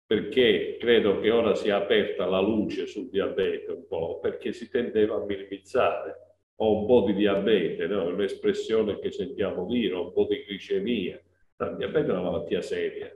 perché 0.04 0.76
credo 0.78 1.20
che 1.20 1.30
ora 1.30 1.54
sia 1.54 1.76
aperta 1.76 2.26
la 2.26 2.40
luce 2.40 2.86
sul 2.86 3.08
diabete 3.08 3.72
un 3.72 3.86
po', 3.86 4.18
perché 4.20 4.52
si 4.52 4.68
tendeva 4.68 5.16
a 5.16 5.24
minimizzare. 5.24 6.24
Ho 6.56 6.80
un 6.80 6.86
po' 6.86 7.02
di 7.02 7.14
diabete, 7.14 7.86
no? 7.86 8.08
è 8.08 8.12
un'espressione 8.12 8.98
che 8.98 9.10
sentiamo 9.10 9.66
dire, 9.66 9.94
ho 9.94 10.06
un 10.06 10.12
po' 10.12 10.26
di 10.26 10.44
glicemia. 10.46 11.20
Il 11.58 11.74
diabete 11.76 12.08
è 12.08 12.10
una 12.10 12.22
malattia 12.22 12.62
seria 12.62 13.14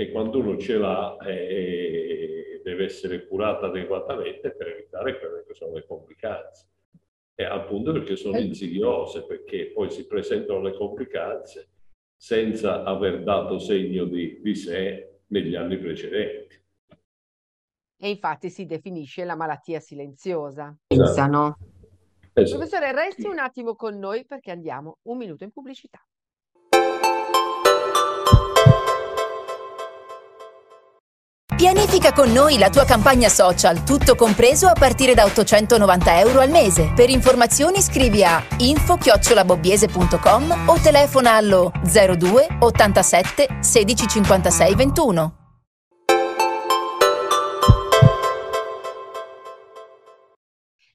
e 0.00 0.10
quando 0.10 0.38
uno 0.38 0.56
ce 0.56 0.78
l'ha 0.78 1.18
eh, 1.18 2.62
deve 2.64 2.84
essere 2.84 3.26
curata 3.26 3.66
adeguatamente 3.66 4.50
per 4.52 4.68
evitare 4.68 5.18
quelle 5.18 5.44
che 5.46 5.52
sono 5.52 5.74
le 5.74 5.84
complicanze. 5.86 6.68
E 7.34 7.44
appunto 7.44 7.92
perché 7.92 8.16
sono 8.16 8.38
eh. 8.38 8.44
insidiose, 8.44 9.26
perché 9.26 9.72
poi 9.72 9.90
si 9.90 10.06
presentano 10.06 10.62
le 10.62 10.74
complicanze 10.74 11.68
senza 12.16 12.82
aver 12.82 13.22
dato 13.22 13.58
segno 13.58 14.06
di, 14.06 14.40
di 14.40 14.54
sé 14.54 15.20
negli 15.26 15.54
anni 15.54 15.76
precedenti. 15.76 16.58
E 17.98 18.08
infatti 18.08 18.48
si 18.48 18.64
definisce 18.64 19.24
la 19.24 19.36
malattia 19.36 19.80
silenziosa. 19.80 20.74
Pensano. 20.86 21.58
Esatto. 22.32 22.56
Professore, 22.56 22.92
resti 22.92 23.26
un 23.26 23.38
attimo 23.38 23.74
con 23.74 23.98
noi 23.98 24.24
perché 24.24 24.50
andiamo 24.50 24.96
un 25.02 25.18
minuto 25.18 25.44
in 25.44 25.50
pubblicità. 25.50 26.02
Pianifica 31.60 32.14
con 32.14 32.32
noi 32.32 32.56
la 32.56 32.70
tua 32.70 32.86
campagna 32.86 33.28
social, 33.28 33.84
tutto 33.84 34.14
compreso 34.14 34.66
a 34.66 34.72
partire 34.72 35.12
da 35.12 35.26
890 35.26 36.20
euro 36.20 36.40
al 36.40 36.48
mese. 36.48 36.90
Per 36.94 37.10
informazioni 37.10 37.82
scrivi 37.82 38.24
a 38.24 38.42
info-bobbiese.com 38.56 40.62
o 40.64 40.78
telefona 40.80 41.34
allo 41.34 41.70
02 41.82 42.56
87 42.60 43.58
16 43.60 44.08
56 44.08 44.74
21. 44.74 45.39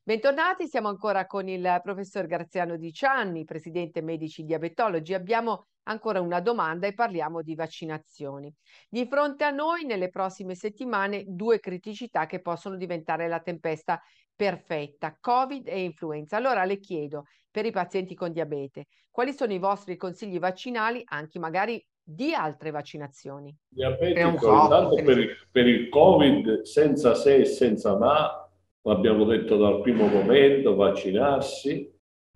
Bentornati, 0.08 0.68
siamo 0.68 0.88
ancora 0.88 1.26
con 1.26 1.48
il 1.48 1.80
professor 1.82 2.28
Graziano 2.28 2.78
Di 2.78 2.94
Cianni, 2.94 3.44
presidente 3.44 4.04
Medici 4.04 4.44
Diabetologi. 4.44 5.16
Abbiamo 5.16 5.66
ancora 5.86 6.22
una 6.22 6.42
domanda 6.42 6.86
e 6.86 6.94
parliamo 6.94 7.42
di 7.42 7.56
vaccinazioni. 7.56 8.54
Di 8.88 9.08
fronte 9.08 9.46
a 9.46 9.50
noi 9.50 9.84
nelle 9.84 10.10
prossime 10.10 10.54
settimane 10.54 11.24
due 11.26 11.60
criticità 11.60 12.28
che 12.28 12.40
possono 12.40 12.76
diventare 12.76 13.28
la 13.28 13.40
tempesta 13.40 14.00
perfetta, 14.36 15.18
Covid 15.20 15.68
e 15.68 15.82
influenza. 15.82 16.38
Allora 16.38 16.66
le 16.66 16.78
chiedo, 16.78 17.24
per 17.50 17.66
i 17.66 17.72
pazienti 17.72 18.14
con 18.14 18.32
diabete, 18.32 18.86
quali 19.10 19.34
sono 19.34 19.54
i 19.54 19.58
vostri 19.58 19.96
consigli 19.96 20.38
vaccinali, 20.38 21.02
anche 21.04 21.40
magari 21.40 21.84
di 22.00 22.32
altre 22.32 22.70
vaccinazioni? 22.70 23.58
Diabetico, 23.68 24.30
intanto 24.30 25.02
per 25.04 25.18
il, 25.18 25.48
per 25.50 25.66
il 25.66 25.90
Covid, 25.90 26.62
senza 26.62 27.16
se 27.16 27.38
e 27.38 27.46
senza 27.46 27.98
ma, 27.98 28.45
l'abbiamo 28.86 29.26
detto 29.26 29.58
dal 29.58 29.82
primo 29.82 30.08
momento, 30.08 30.76
vaccinarsi, 30.76 31.92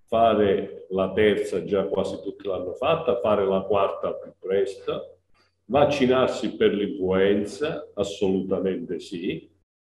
fare 0.05 0.87
la 0.89 1.11
terza, 1.11 1.63
già 1.63 1.85
quasi 1.85 2.19
tutti 2.21 2.47
l'hanno 2.47 2.73
fatta, 2.73 3.19
fare 3.19 3.45
la 3.45 3.61
quarta 3.61 4.13
più 4.13 4.31
presto, 4.39 5.19
vaccinarsi 5.65 6.55
per 6.55 6.73
l'influenza, 6.73 7.89
assolutamente 7.93 8.99
sì, 8.99 9.47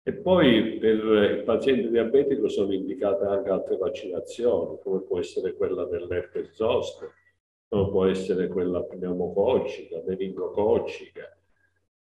e 0.07 0.13
poi 0.13 0.79
per 0.79 0.95
il 0.95 1.43
paziente 1.45 1.91
diabetico 1.91 2.49
sono 2.49 2.73
indicate 2.73 3.25
anche 3.25 3.51
altre 3.51 3.77
vaccinazioni, 3.77 4.79
come 4.81 5.01
può 5.01 5.19
essere 5.19 5.55
quella 5.57 5.85
dell'herpes 5.87 6.53
zoster, 6.53 7.11
come 7.69 7.91
può 7.91 8.05
essere 8.07 8.47
quella 8.47 8.83
pneumococcica, 8.85 10.03
meningococcica, 10.07 11.37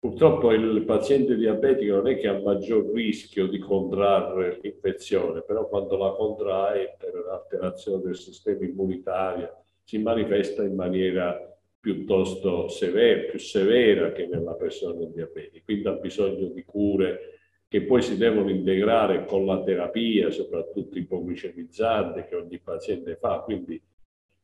Purtroppo 0.01 0.51
il 0.51 0.83
paziente 0.83 1.35
diabetico 1.35 1.97
non 1.97 2.07
è 2.07 2.17
che 2.17 2.27
ha 2.27 2.41
maggior 2.41 2.91
rischio 2.91 3.45
di 3.45 3.59
contrarre 3.59 4.57
l'infezione, 4.59 5.43
però 5.43 5.67
quando 5.67 5.95
la 5.95 6.09
contrae 6.13 6.95
per 6.97 7.23
alterazione 7.29 8.01
del 8.01 8.15
sistema 8.15 8.65
immunitario 8.65 9.61
si 9.83 9.99
manifesta 9.99 10.63
in 10.63 10.73
maniera 10.73 11.39
piuttosto 11.79 12.67
severa, 12.67 13.29
più 13.29 13.37
severa 13.37 14.11
che 14.11 14.25
nella 14.25 14.55
persona 14.55 15.05
diabetica, 15.05 15.63
quindi 15.63 15.87
ha 15.87 15.93
bisogno 15.93 16.47
di 16.47 16.63
cure 16.63 17.19
che 17.67 17.83
poi 17.83 18.01
si 18.01 18.17
devono 18.17 18.49
integrare 18.49 19.25
con 19.25 19.45
la 19.45 19.61
terapia, 19.61 20.31
soprattutto 20.31 20.97
ipoglicemizzante 20.97 22.25
che 22.27 22.35
ogni 22.35 22.57
paziente 22.57 23.17
fa, 23.17 23.41
quindi 23.41 23.79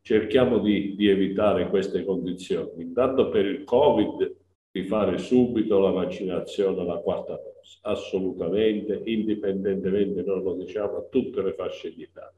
cerchiamo 0.03 0.59
di, 0.59 0.93
di 0.95 1.09
evitare 1.09 1.67
queste 1.67 2.05
condizioni. 2.05 2.83
Intanto 2.83 3.29
per 3.29 3.47
il 3.47 3.63
Covid 3.63 4.45
di 4.81 4.87
fare 4.87 5.17
subito 5.17 5.79
la 5.79 5.89
vaccinazione 5.89 6.81
alla 6.81 6.97
quarta 6.97 7.33
dose, 7.33 7.79
assolutamente, 7.81 9.01
indipendentemente, 9.05 10.21
noi 10.21 10.43
lo 10.43 10.53
diciamo, 10.53 10.97
a 10.97 11.07
tutte 11.09 11.41
le 11.41 11.53
fasce 11.53 11.93
di 11.93 12.03
età. 12.03 12.31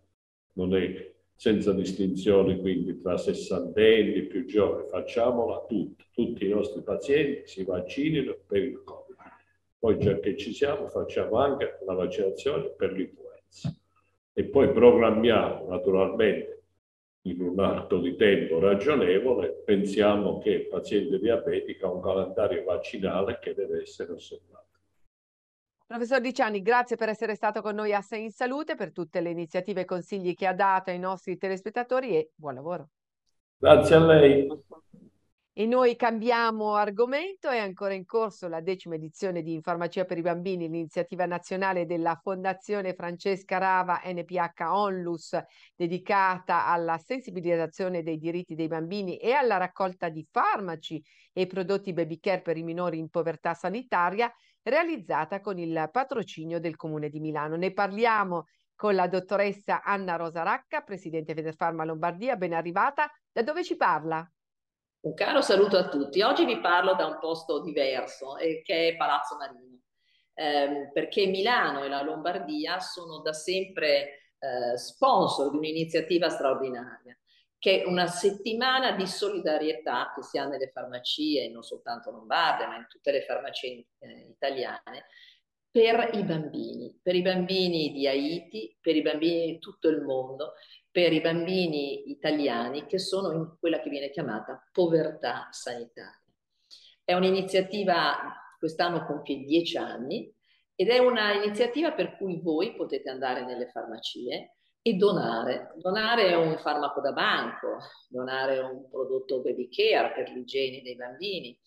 Non 0.53 0.75
è 0.75 1.11
senza 1.35 1.73
distinzione 1.73 2.59
quindi 2.59 2.97
tra 2.97 3.17
sessantenni 3.17 4.15
e 4.15 4.21
più 4.23 4.45
giovani, 4.45 4.87
facciamola 4.87 5.65
tutti, 5.67 6.05
tutti 6.13 6.45
i 6.45 6.49
nostri 6.49 6.81
pazienti 6.81 7.47
si 7.47 7.63
vaccinino 7.63 8.37
per 8.45 8.63
il 8.63 8.83
Covid. 8.83 9.15
Poi 9.77 9.97
già 9.99 10.19
che 10.19 10.35
ci 10.35 10.53
siamo 10.53 10.87
facciamo 10.89 11.37
anche 11.37 11.79
la 11.85 11.93
vaccinazione 11.93 12.69
per 12.75 12.91
l'influenza 12.91 13.73
e 14.33 14.43
poi 14.45 14.71
programmiamo 14.71 15.69
naturalmente 15.69 16.58
in 17.23 17.41
un 17.41 17.59
arco 17.59 17.97
di 17.97 18.15
tempo 18.15 18.59
ragionevole, 18.59 19.61
pensiamo 19.65 20.39
che 20.39 20.51
il 20.51 20.67
paziente 20.67 21.19
diabetico 21.19 21.85
ha 21.87 21.91
un 21.91 22.01
calendario 22.01 22.63
vaccinale 22.63 23.39
che 23.39 23.53
deve 23.53 23.81
essere 23.81 24.13
osservato. 24.13 24.67
Professor 25.85 26.21
Diciani, 26.21 26.61
grazie 26.61 26.95
per 26.95 27.09
essere 27.09 27.33
stato 27.33 27.61
con 27.61 27.73
noi 27.75 27.93
a 27.93 28.01
Sei 28.01 28.23
in 28.23 28.31
Salute, 28.31 28.75
per 28.75 28.91
tutte 28.91 29.21
le 29.21 29.31
iniziative 29.31 29.81
e 29.81 29.85
consigli 29.85 30.35
che 30.35 30.45
ha 30.45 30.53
dato 30.53 30.91
ai 30.91 30.99
nostri 30.99 31.37
telespettatori 31.37 32.15
e 32.15 32.31
buon 32.35 32.53
lavoro. 32.53 32.89
Grazie 33.57 33.95
a 33.95 34.05
lei. 34.05 34.47
E 35.51 35.65
noi 35.65 35.95
cambiamo 35.97 36.75
argomento, 36.75 37.49
è 37.49 37.57
ancora 37.57 37.93
in 37.93 38.05
corso 38.05 38.47
la 38.47 38.61
decima 38.61 38.95
edizione 38.95 39.41
di 39.41 39.59
Farmacia 39.61 40.05
per 40.05 40.17
i 40.17 40.21
bambini, 40.21 40.69
l'iniziativa 40.69 41.25
nazionale 41.25 41.85
della 41.85 42.17
Fondazione 42.21 42.93
Francesca 42.93 43.57
Rava 43.57 44.01
NPH 44.05 44.61
Onlus, 44.61 45.37
dedicata 45.75 46.65
alla 46.65 46.97
sensibilizzazione 46.97 48.03
dei 48.03 48.17
diritti 48.17 48.55
dei 48.55 48.67
bambini 48.67 49.17
e 49.17 49.33
alla 49.33 49.57
raccolta 49.57 50.07
di 50.07 50.25
farmaci 50.31 51.03
e 51.33 51.45
prodotti 51.47 51.91
baby 51.91 52.19
care 52.19 52.41
per 52.41 52.55
i 52.55 52.63
minori 52.63 52.97
in 52.97 53.09
povertà 53.09 53.53
sanitaria, 53.53 54.31
realizzata 54.61 55.41
con 55.41 55.57
il 55.57 55.89
patrocinio 55.91 56.61
del 56.61 56.77
Comune 56.77 57.09
di 57.09 57.19
Milano. 57.19 57.57
Ne 57.57 57.73
parliamo 57.73 58.45
con 58.75 58.95
la 58.95 59.07
dottoressa 59.09 59.83
Anna 59.83 60.15
Rosa 60.15 60.43
Racca, 60.43 60.81
presidente 60.81 61.33
Federfarma 61.33 61.83
Lombardia, 61.83 62.37
ben 62.37 62.53
arrivata. 62.53 63.11
Da 63.29 63.43
dove 63.43 63.63
ci 63.63 63.75
parla? 63.75 64.25
Un 65.01 65.13
caro 65.13 65.39
saluto 65.39 65.77
a 65.77 65.87
tutti. 65.87 66.21
Oggi 66.21 66.43
vi 66.43 66.59
parlo 66.59 66.93
da 66.93 67.05
un 67.05 67.19
posto 67.19 67.61
diverso, 67.61 68.35
eh, 68.35 68.61
che 68.61 68.89
è 68.89 68.97
Palazzo 68.97 69.37
Marino, 69.37 69.79
eh, 70.33 70.89
perché 70.91 71.25
Milano 71.25 71.85
e 71.85 71.87
la 71.87 72.01
Lombardia 72.01 72.81
sono 72.81 73.19
da 73.21 73.31
sempre 73.31 74.33
eh, 74.39 74.77
sponsor 74.77 75.51
di 75.51 75.57
un'iniziativa 75.57 76.27
straordinaria, 76.27 77.17
che 77.57 77.81
è 77.81 77.85
una 77.85 78.07
settimana 78.07 78.91
di 78.91 79.07
solidarietà 79.07 80.11
che 80.13 80.21
si 80.21 80.37
ha 80.37 80.45
nelle 80.45 80.69
farmacie, 80.69 81.49
non 81.49 81.63
soltanto 81.63 82.11
lombarde, 82.11 82.65
ma 82.65 82.75
in 82.75 82.87
tutte 82.89 83.13
le 83.13 83.21
farmacie 83.21 83.85
eh, 83.99 84.27
italiane, 84.31 85.05
per 85.71 86.09
i 86.13 86.23
bambini, 86.23 86.99
per 87.01 87.15
i 87.15 87.21
bambini 87.21 87.93
di 87.93 88.05
Haiti, 88.05 88.75
per 88.81 88.97
i 88.97 89.01
bambini 89.01 89.45
di 89.45 89.59
tutto 89.59 89.87
il 89.87 90.01
mondo, 90.01 90.55
per 90.91 91.13
i 91.13 91.21
bambini 91.21 92.09
italiani 92.09 92.85
che 92.85 92.99
sono 92.99 93.31
in 93.31 93.55
quella 93.59 93.79
che 93.79 93.89
viene 93.89 94.09
chiamata 94.09 94.67
povertà 94.71 95.47
sanitaria. 95.51 96.21
È 97.03 97.13
un'iniziativa, 97.13 98.15
quest'anno 98.57 99.05
compie 99.05 99.43
dieci 99.43 99.77
anni, 99.77 100.33
ed 100.75 100.89
è 100.89 100.97
un'iniziativa 100.99 101.91
per 101.91 102.15
cui 102.17 102.39
voi 102.41 102.75
potete 102.75 103.09
andare 103.09 103.43
nelle 103.43 103.67
farmacie 103.67 104.55
e 104.81 104.93
donare. 104.93 105.73
Donare 105.77 106.33
un 106.35 106.57
farmaco 106.57 107.01
da 107.01 107.11
banco, 107.11 107.79
donare 108.07 108.59
un 108.59 108.89
prodotto 108.89 109.41
baby 109.41 109.69
care 109.69 110.13
per 110.13 110.29
l'igiene 110.29 110.81
dei 110.81 110.95
bambini, 110.95 111.59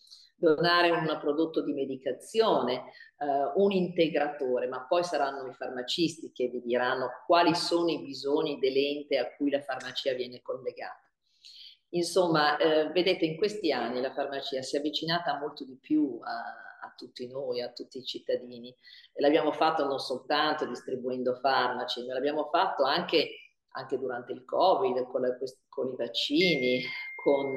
donare 0.43 0.91
un 0.91 1.19
prodotto 1.21 1.63
di 1.63 1.73
medicazione, 1.73 2.85
eh, 3.19 3.53
un 3.55 3.71
integratore, 3.71 4.67
ma 4.67 4.85
poi 4.87 5.05
saranno 5.05 5.47
i 5.49 5.55
farmacisti 5.55 6.33
che 6.33 6.49
vi 6.49 6.61
diranno 6.61 7.23
quali 7.27 7.55
sono 7.55 7.91
i 7.91 8.03
bisogni 8.03 8.59
dell'ente 8.59 9.19
a 9.19 9.33
cui 9.37 9.51
la 9.51 9.61
farmacia 9.61 10.13
viene 10.15 10.43
collegata. 10.43 11.09
Insomma, 11.91 12.57
eh, 12.57 12.91
vedete, 12.91 13.25
in 13.25 13.37
questi 13.37 13.71
anni 13.71 14.01
la 14.01 14.13
farmacia 14.13 14.63
si 14.63 14.77
è 14.77 14.79
avvicinata 14.79 15.39
molto 15.39 15.65
di 15.65 15.79
più 15.81 16.19
a, 16.23 16.87
a 16.87 16.95
tutti 16.97 17.29
noi, 17.29 17.61
a 17.61 17.71
tutti 17.71 17.99
i 17.99 18.05
cittadini. 18.05 18.75
E 19.13 19.21
l'abbiamo 19.21 19.53
fatto 19.53 19.85
non 19.85 19.99
soltanto 19.99 20.67
distribuendo 20.67 21.35
farmaci, 21.35 22.05
ma 22.07 22.15
l'abbiamo 22.15 22.49
fatto 22.51 22.83
anche, 22.85 23.29
anche 23.73 23.99
durante 23.99 24.33
il 24.33 24.45
Covid, 24.45 25.07
con, 25.07 25.21
la, 25.21 25.37
con 25.69 25.89
i 25.89 25.97
vaccini, 25.97 26.83
con 27.23 27.55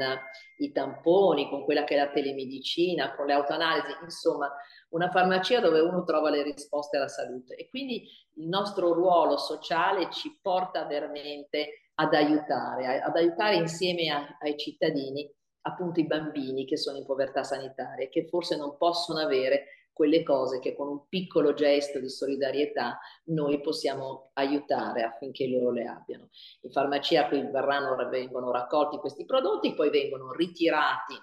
i 0.57 0.71
tamponi, 0.71 1.49
con 1.49 1.63
quella 1.63 1.83
che 1.83 1.95
è 1.95 1.97
la 1.97 2.11
telemedicina, 2.11 3.15
con 3.15 3.25
le 3.25 3.33
autoanalisi, 3.33 3.95
insomma 4.03 4.51
una 4.89 5.09
farmacia 5.09 5.59
dove 5.59 5.79
uno 5.79 6.03
trova 6.03 6.29
le 6.29 6.43
risposte 6.43 6.97
alla 6.97 7.07
salute. 7.07 7.55
E 7.55 7.67
quindi 7.67 8.07
il 8.35 8.47
nostro 8.47 8.93
ruolo 8.93 9.37
sociale 9.37 10.09
ci 10.11 10.39
porta 10.41 10.85
veramente 10.85 11.89
ad 11.95 12.13
aiutare, 12.13 13.01
ad 13.01 13.15
aiutare 13.15 13.55
insieme 13.55 14.09
a, 14.09 14.37
ai 14.39 14.57
cittadini 14.57 15.29
appunto 15.61 15.99
i 15.99 16.05
bambini 16.05 16.65
che 16.65 16.77
sono 16.77 16.97
in 16.97 17.05
povertà 17.05 17.43
sanitaria, 17.43 18.07
che 18.09 18.27
forse 18.27 18.55
non 18.55 18.77
possono 18.77 19.19
avere 19.19 19.84
quelle 19.95 20.23
cose 20.23 20.59
che 20.59 20.75
con 20.75 20.89
un 20.89 21.07
piccolo 21.07 21.53
gesto 21.53 22.01
di 22.01 22.09
solidarietà 22.09 22.99
noi 23.27 23.61
possiamo 23.61 24.31
aiutare 24.33 25.03
affinché 25.03 25.47
loro 25.47 25.71
le 25.71 25.85
abbiano. 25.85 26.27
In 26.63 26.71
farmacia 26.71 27.29
qui 27.29 27.41
verranno, 27.49 27.95
vengono 28.09 28.51
raccolti 28.51 28.97
questi 28.97 29.23
prodotti, 29.23 29.73
poi 29.73 29.89
vengono 29.89 30.33
ritirati 30.33 31.15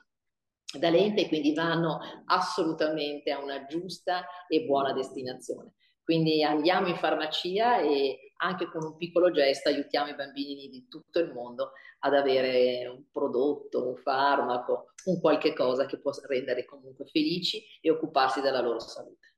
dall'ente 0.78 1.20
e 1.20 1.28
quindi 1.28 1.52
vanno 1.52 2.00
assolutamente 2.24 3.30
a 3.30 3.42
una 3.42 3.66
giusta 3.66 4.26
e 4.48 4.64
buona 4.64 4.94
destinazione. 4.94 5.74
Quindi 6.02 6.42
andiamo 6.42 6.86
in 6.86 6.96
farmacia 6.96 7.78
e 7.78 8.31
anche 8.42 8.66
con 8.66 8.82
un 8.84 8.96
piccolo 8.96 9.30
gesto 9.30 9.68
aiutiamo 9.68 10.10
i 10.10 10.14
bambini 10.14 10.68
di 10.68 10.88
tutto 10.88 11.20
il 11.20 11.32
mondo 11.32 11.72
ad 12.00 12.14
avere 12.14 12.86
un 12.88 13.04
prodotto, 13.10 13.88
un 13.88 13.96
farmaco, 13.96 14.92
un 15.04 15.20
qualche 15.20 15.54
cosa 15.54 15.86
che 15.86 15.98
può 15.98 16.10
rendere 16.26 16.64
comunque 16.64 17.06
felici 17.06 17.62
e 17.80 17.90
occuparsi 17.90 18.40
della 18.40 18.60
loro 18.60 18.80
salute. 18.80 19.34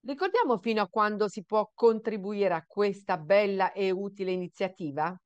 Ricordiamo 0.00 0.58
fino 0.58 0.82
a 0.82 0.88
quando 0.88 1.28
si 1.28 1.44
può 1.44 1.70
contribuire 1.72 2.54
a 2.54 2.64
questa 2.66 3.16
bella 3.16 3.72
e 3.72 3.90
utile 3.90 4.32
iniziativa? 4.32 5.16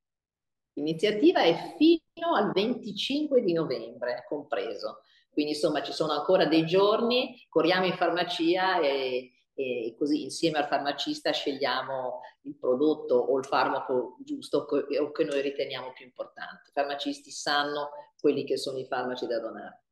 L'iniziativa 0.74 1.42
è 1.42 1.74
fino 1.76 2.34
al 2.34 2.52
25 2.52 3.42
di 3.42 3.52
novembre, 3.52 4.24
compreso. 4.28 5.00
Quindi 5.30 5.52
insomma 5.52 5.82
ci 5.82 5.92
sono 5.92 6.12
ancora 6.12 6.46
dei 6.46 6.66
giorni, 6.66 7.46
corriamo 7.48 7.86
in 7.86 7.94
farmacia 7.94 8.80
e 8.80 9.32
e 9.54 9.94
così 9.98 10.22
insieme 10.22 10.58
al 10.58 10.66
farmacista 10.66 11.30
scegliamo 11.30 12.20
il 12.42 12.56
prodotto 12.56 13.14
o 13.16 13.38
il 13.38 13.44
farmaco 13.44 14.16
giusto 14.20 14.66
o 14.68 15.10
che 15.10 15.24
noi 15.24 15.40
riteniamo 15.40 15.92
più 15.92 16.04
importante. 16.04 16.68
I 16.68 16.72
farmacisti 16.72 17.30
sanno 17.30 17.90
quelli 18.18 18.44
che 18.44 18.56
sono 18.56 18.78
i 18.78 18.86
farmaci 18.86 19.26
da 19.26 19.40
donare. 19.40 19.82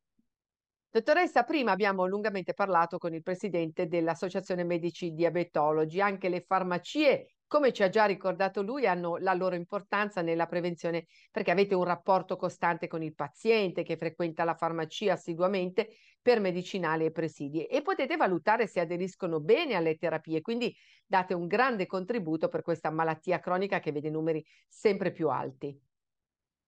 Dottoressa, 0.89 1.43
prima 1.43 1.71
abbiamo 1.71 2.05
lungamente 2.05 2.53
parlato 2.53 2.97
con 2.97 3.13
il 3.13 3.23
presidente 3.23 3.87
dell'Associazione 3.87 4.65
Medici 4.65 5.13
Diabetologi. 5.13 6.01
Anche 6.01 6.27
le 6.27 6.41
farmacie 6.41 7.35
come 7.51 7.73
ci 7.73 7.83
ha 7.83 7.89
già 7.89 8.05
ricordato 8.05 8.61
lui, 8.61 8.87
hanno 8.87 9.17
la 9.17 9.33
loro 9.33 9.55
importanza 9.55 10.21
nella 10.21 10.45
prevenzione 10.45 11.07
perché 11.29 11.51
avete 11.51 11.75
un 11.75 11.83
rapporto 11.83 12.37
costante 12.37 12.87
con 12.87 13.03
il 13.03 13.13
paziente 13.13 13.83
che 13.83 13.97
frequenta 13.97 14.45
la 14.45 14.55
farmacia 14.55 15.11
assiduamente 15.11 15.89
per 16.21 16.39
medicinali 16.39 17.03
e 17.03 17.11
presidi 17.11 17.65
e 17.65 17.81
potete 17.81 18.15
valutare 18.15 18.67
se 18.67 18.79
aderiscono 18.79 19.41
bene 19.41 19.75
alle 19.75 19.97
terapie, 19.97 20.39
quindi 20.39 20.73
date 21.05 21.33
un 21.33 21.45
grande 21.45 21.87
contributo 21.87 22.47
per 22.47 22.61
questa 22.61 22.89
malattia 22.89 23.41
cronica 23.41 23.81
che 23.81 23.91
vede 23.91 24.09
numeri 24.09 24.41
sempre 24.69 25.11
più 25.11 25.27
alti. 25.27 25.77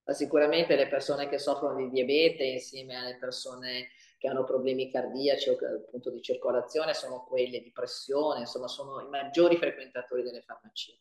Sicuramente 0.04 0.76
le 0.76 0.90
persone 0.90 1.30
che 1.30 1.38
soffrono 1.38 1.78
di 1.78 1.88
diabete 1.92 2.44
insieme 2.44 2.98
alle 2.98 3.16
persone 3.18 3.88
che 4.24 4.30
hanno 4.30 4.46
problemi 4.46 4.90
cardiaci 4.90 5.50
o 5.50 5.58
appunto 5.84 6.10
di 6.10 6.22
circolazione 6.22 6.94
sono 6.94 7.26
quelle 7.26 7.60
di 7.60 7.74
pressione, 7.74 8.40
insomma 8.40 8.70
sono 8.70 9.02
i 9.02 9.10
maggiori 9.10 9.58
frequentatori 9.58 10.24
delle 10.24 10.42
farmacie. 10.44 11.00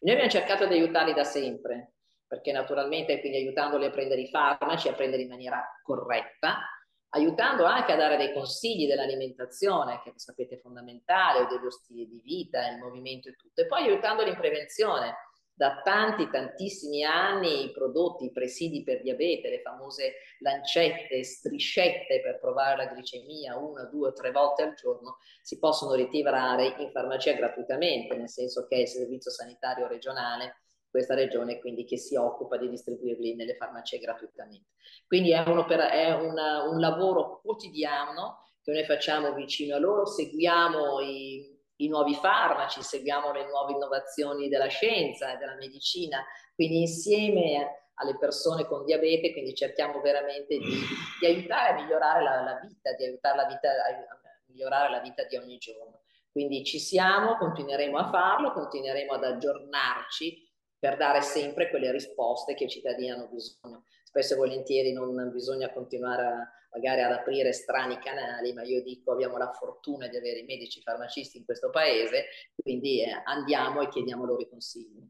Noi 0.00 0.14
abbiamo 0.14 0.32
cercato 0.32 0.66
di 0.66 0.74
aiutarli 0.74 1.14
da 1.14 1.22
sempre, 1.22 1.92
perché 2.26 2.50
naturalmente 2.50 3.20
quindi 3.20 3.38
aiutandoli 3.38 3.84
a 3.84 3.90
prendere 3.90 4.22
i 4.22 4.28
farmaci, 4.28 4.88
a 4.88 4.92
prendere 4.92 5.22
in 5.22 5.28
maniera 5.28 5.64
corretta, 5.84 6.68
aiutando 7.10 7.62
anche 7.64 7.92
a 7.92 7.96
dare 7.96 8.16
dei 8.16 8.32
consigli 8.32 8.88
dell'alimentazione, 8.88 10.00
che 10.02 10.12
sapete 10.16 10.56
è 10.56 10.58
fondamentale, 10.58 11.42
o 11.42 11.46
dello 11.46 11.70
stile 11.70 12.08
di 12.08 12.20
vita, 12.24 12.68
il 12.72 12.78
movimento 12.78 13.28
e 13.28 13.36
tutto, 13.36 13.60
e 13.60 13.66
poi 13.68 13.84
aiutandoli 13.84 14.30
in 14.30 14.36
prevenzione, 14.36 15.14
da 15.56 15.80
tanti, 15.84 16.28
tantissimi 16.28 17.04
anni 17.04 17.64
i 17.64 17.70
prodotti, 17.70 18.24
i 18.24 18.32
presidi 18.32 18.82
per 18.82 19.02
diabete, 19.02 19.48
le 19.48 19.60
famose 19.60 20.14
lancette, 20.40 21.22
striscette 21.22 22.20
per 22.20 22.40
provare 22.40 22.76
la 22.76 22.92
glicemia 22.92 23.56
una, 23.56 23.84
due 23.84 24.12
tre 24.12 24.32
volte 24.32 24.62
al 24.62 24.74
giorno, 24.74 25.18
si 25.42 25.58
possono 25.58 25.94
ritirare 25.94 26.74
in 26.78 26.90
farmacia 26.90 27.34
gratuitamente, 27.34 28.16
nel 28.16 28.28
senso 28.28 28.66
che 28.66 28.76
è 28.76 28.80
il 28.80 28.88
servizio 28.88 29.30
sanitario 29.30 29.86
regionale 29.86 30.56
questa 30.94 31.14
regione 31.14 31.58
quindi 31.58 31.84
che 31.84 31.98
si 31.98 32.14
occupa 32.14 32.56
di 32.56 32.68
distribuirli 32.68 33.34
nelle 33.34 33.56
farmacie 33.56 33.98
gratuitamente. 33.98 34.68
Quindi 35.08 35.32
è, 35.32 35.42
è 35.42 36.12
una, 36.12 36.68
un 36.68 36.78
lavoro 36.78 37.40
quotidiano 37.42 38.44
che 38.62 38.70
noi 38.72 38.84
facciamo 38.84 39.34
vicino 39.34 39.74
a 39.74 39.78
loro, 39.78 40.06
seguiamo 40.06 41.00
i 41.00 41.53
i 41.84 41.88
nuovi 41.88 42.14
farmaci, 42.14 42.82
seguiamo 42.82 43.32
le 43.32 43.46
nuove 43.46 43.72
innovazioni 43.72 44.48
della 44.48 44.68
scienza 44.68 45.32
e 45.32 45.36
della 45.36 45.54
medicina, 45.54 46.24
quindi 46.54 46.80
insieme 46.80 47.90
alle 47.94 48.16
persone 48.18 48.64
con 48.66 48.84
diabete, 48.84 49.32
quindi 49.32 49.54
cerchiamo 49.54 50.00
veramente 50.00 50.58
di, 50.58 50.80
di 51.20 51.26
aiutare 51.26 51.70
a 51.70 51.82
migliorare 51.82 52.22
la, 52.22 52.42
la, 52.42 52.58
vita, 52.60 52.92
di 52.94 53.04
aiutare 53.04 53.36
la 53.36 53.46
vita, 53.46 53.68
a 53.70 54.20
migliorare 54.46 54.90
la 54.90 55.00
vita 55.00 55.24
di 55.24 55.36
ogni 55.36 55.58
giorno. 55.58 56.00
Quindi 56.30 56.64
ci 56.64 56.80
siamo, 56.80 57.36
continueremo 57.36 57.96
a 57.96 58.10
farlo, 58.10 58.52
continueremo 58.52 59.12
ad 59.12 59.24
aggiornarci 59.24 60.42
per 60.76 60.96
dare 60.96 61.22
sempre 61.22 61.70
quelle 61.70 61.92
risposte 61.92 62.54
che 62.54 62.64
i 62.64 62.68
cittadini 62.68 63.10
hanno 63.10 63.28
bisogno. 63.28 63.84
Spesso 64.02 64.34
e 64.34 64.36
volentieri 64.36 64.92
non 64.92 65.30
bisogna 65.30 65.72
continuare 65.72 66.26
a, 66.26 66.52
magari 66.74 67.02
ad 67.02 67.12
aprire 67.12 67.52
strani 67.52 67.98
canali, 67.98 68.52
ma 68.52 68.62
io 68.62 68.82
dico 68.82 69.12
abbiamo 69.12 69.38
la 69.38 69.52
fortuna 69.52 70.08
di 70.08 70.16
avere 70.16 70.40
i 70.40 70.44
medici 70.44 70.82
farmacisti 70.82 71.38
in 71.38 71.44
questo 71.44 71.70
paese, 71.70 72.26
quindi 72.54 73.02
eh, 73.02 73.22
andiamo 73.24 73.80
e 73.80 73.88
chiediamo 73.88 74.24
loro 74.24 74.42
i 74.42 74.48
consigli. 74.48 75.08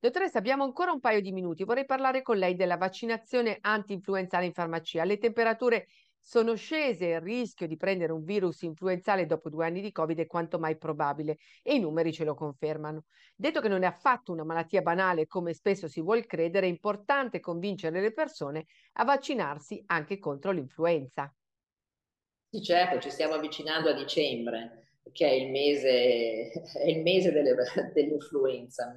Dottoressa, 0.00 0.38
abbiamo 0.38 0.62
ancora 0.62 0.92
un 0.92 1.00
paio 1.00 1.20
di 1.20 1.32
minuti. 1.32 1.64
Vorrei 1.64 1.84
parlare 1.84 2.22
con 2.22 2.38
lei 2.38 2.54
della 2.54 2.76
vaccinazione 2.76 3.58
anti-influenzale 3.60 4.46
in 4.46 4.52
farmacia. 4.52 5.02
Le 5.02 5.18
temperature 5.18 5.88
sono 6.20 6.54
scese, 6.54 7.06
il 7.06 7.20
rischio 7.20 7.66
di 7.66 7.76
prendere 7.76 8.12
un 8.12 8.22
virus 8.22 8.62
influenzale 8.62 9.26
dopo 9.26 9.48
due 9.48 9.66
anni 9.66 9.80
di 9.80 9.90
Covid 9.92 10.18
è 10.18 10.26
quanto 10.26 10.58
mai 10.58 10.76
probabile 10.76 11.38
e 11.62 11.74
i 11.74 11.80
numeri 11.80 12.12
ce 12.12 12.24
lo 12.24 12.34
confermano. 12.34 13.04
Detto 13.34 13.60
che 13.60 13.68
non 13.68 13.82
è 13.82 13.86
affatto 13.86 14.32
una 14.32 14.44
malattia 14.44 14.82
banale 14.82 15.26
come 15.26 15.54
spesso 15.54 15.88
si 15.88 16.00
vuol 16.02 16.26
credere, 16.26 16.66
è 16.66 16.70
importante 16.70 17.40
convincere 17.40 18.00
le 18.00 18.12
persone 18.12 18.66
a 18.92 19.04
vaccinarsi 19.04 19.82
anche 19.86 20.18
contro 20.18 20.50
l'influenza. 20.52 21.32
Sì, 22.50 22.62
certo, 22.62 22.98
ci 23.00 23.10
stiamo 23.10 23.34
avvicinando 23.34 23.88
a 23.88 23.94
dicembre 23.94 24.87
che 25.12 25.26
è 25.26 25.32
il 25.32 25.50
mese, 25.50 26.50
è 26.78 26.86
il 26.86 27.02
mese 27.02 27.32
delle, 27.32 27.54
dell'influenza, 27.92 28.94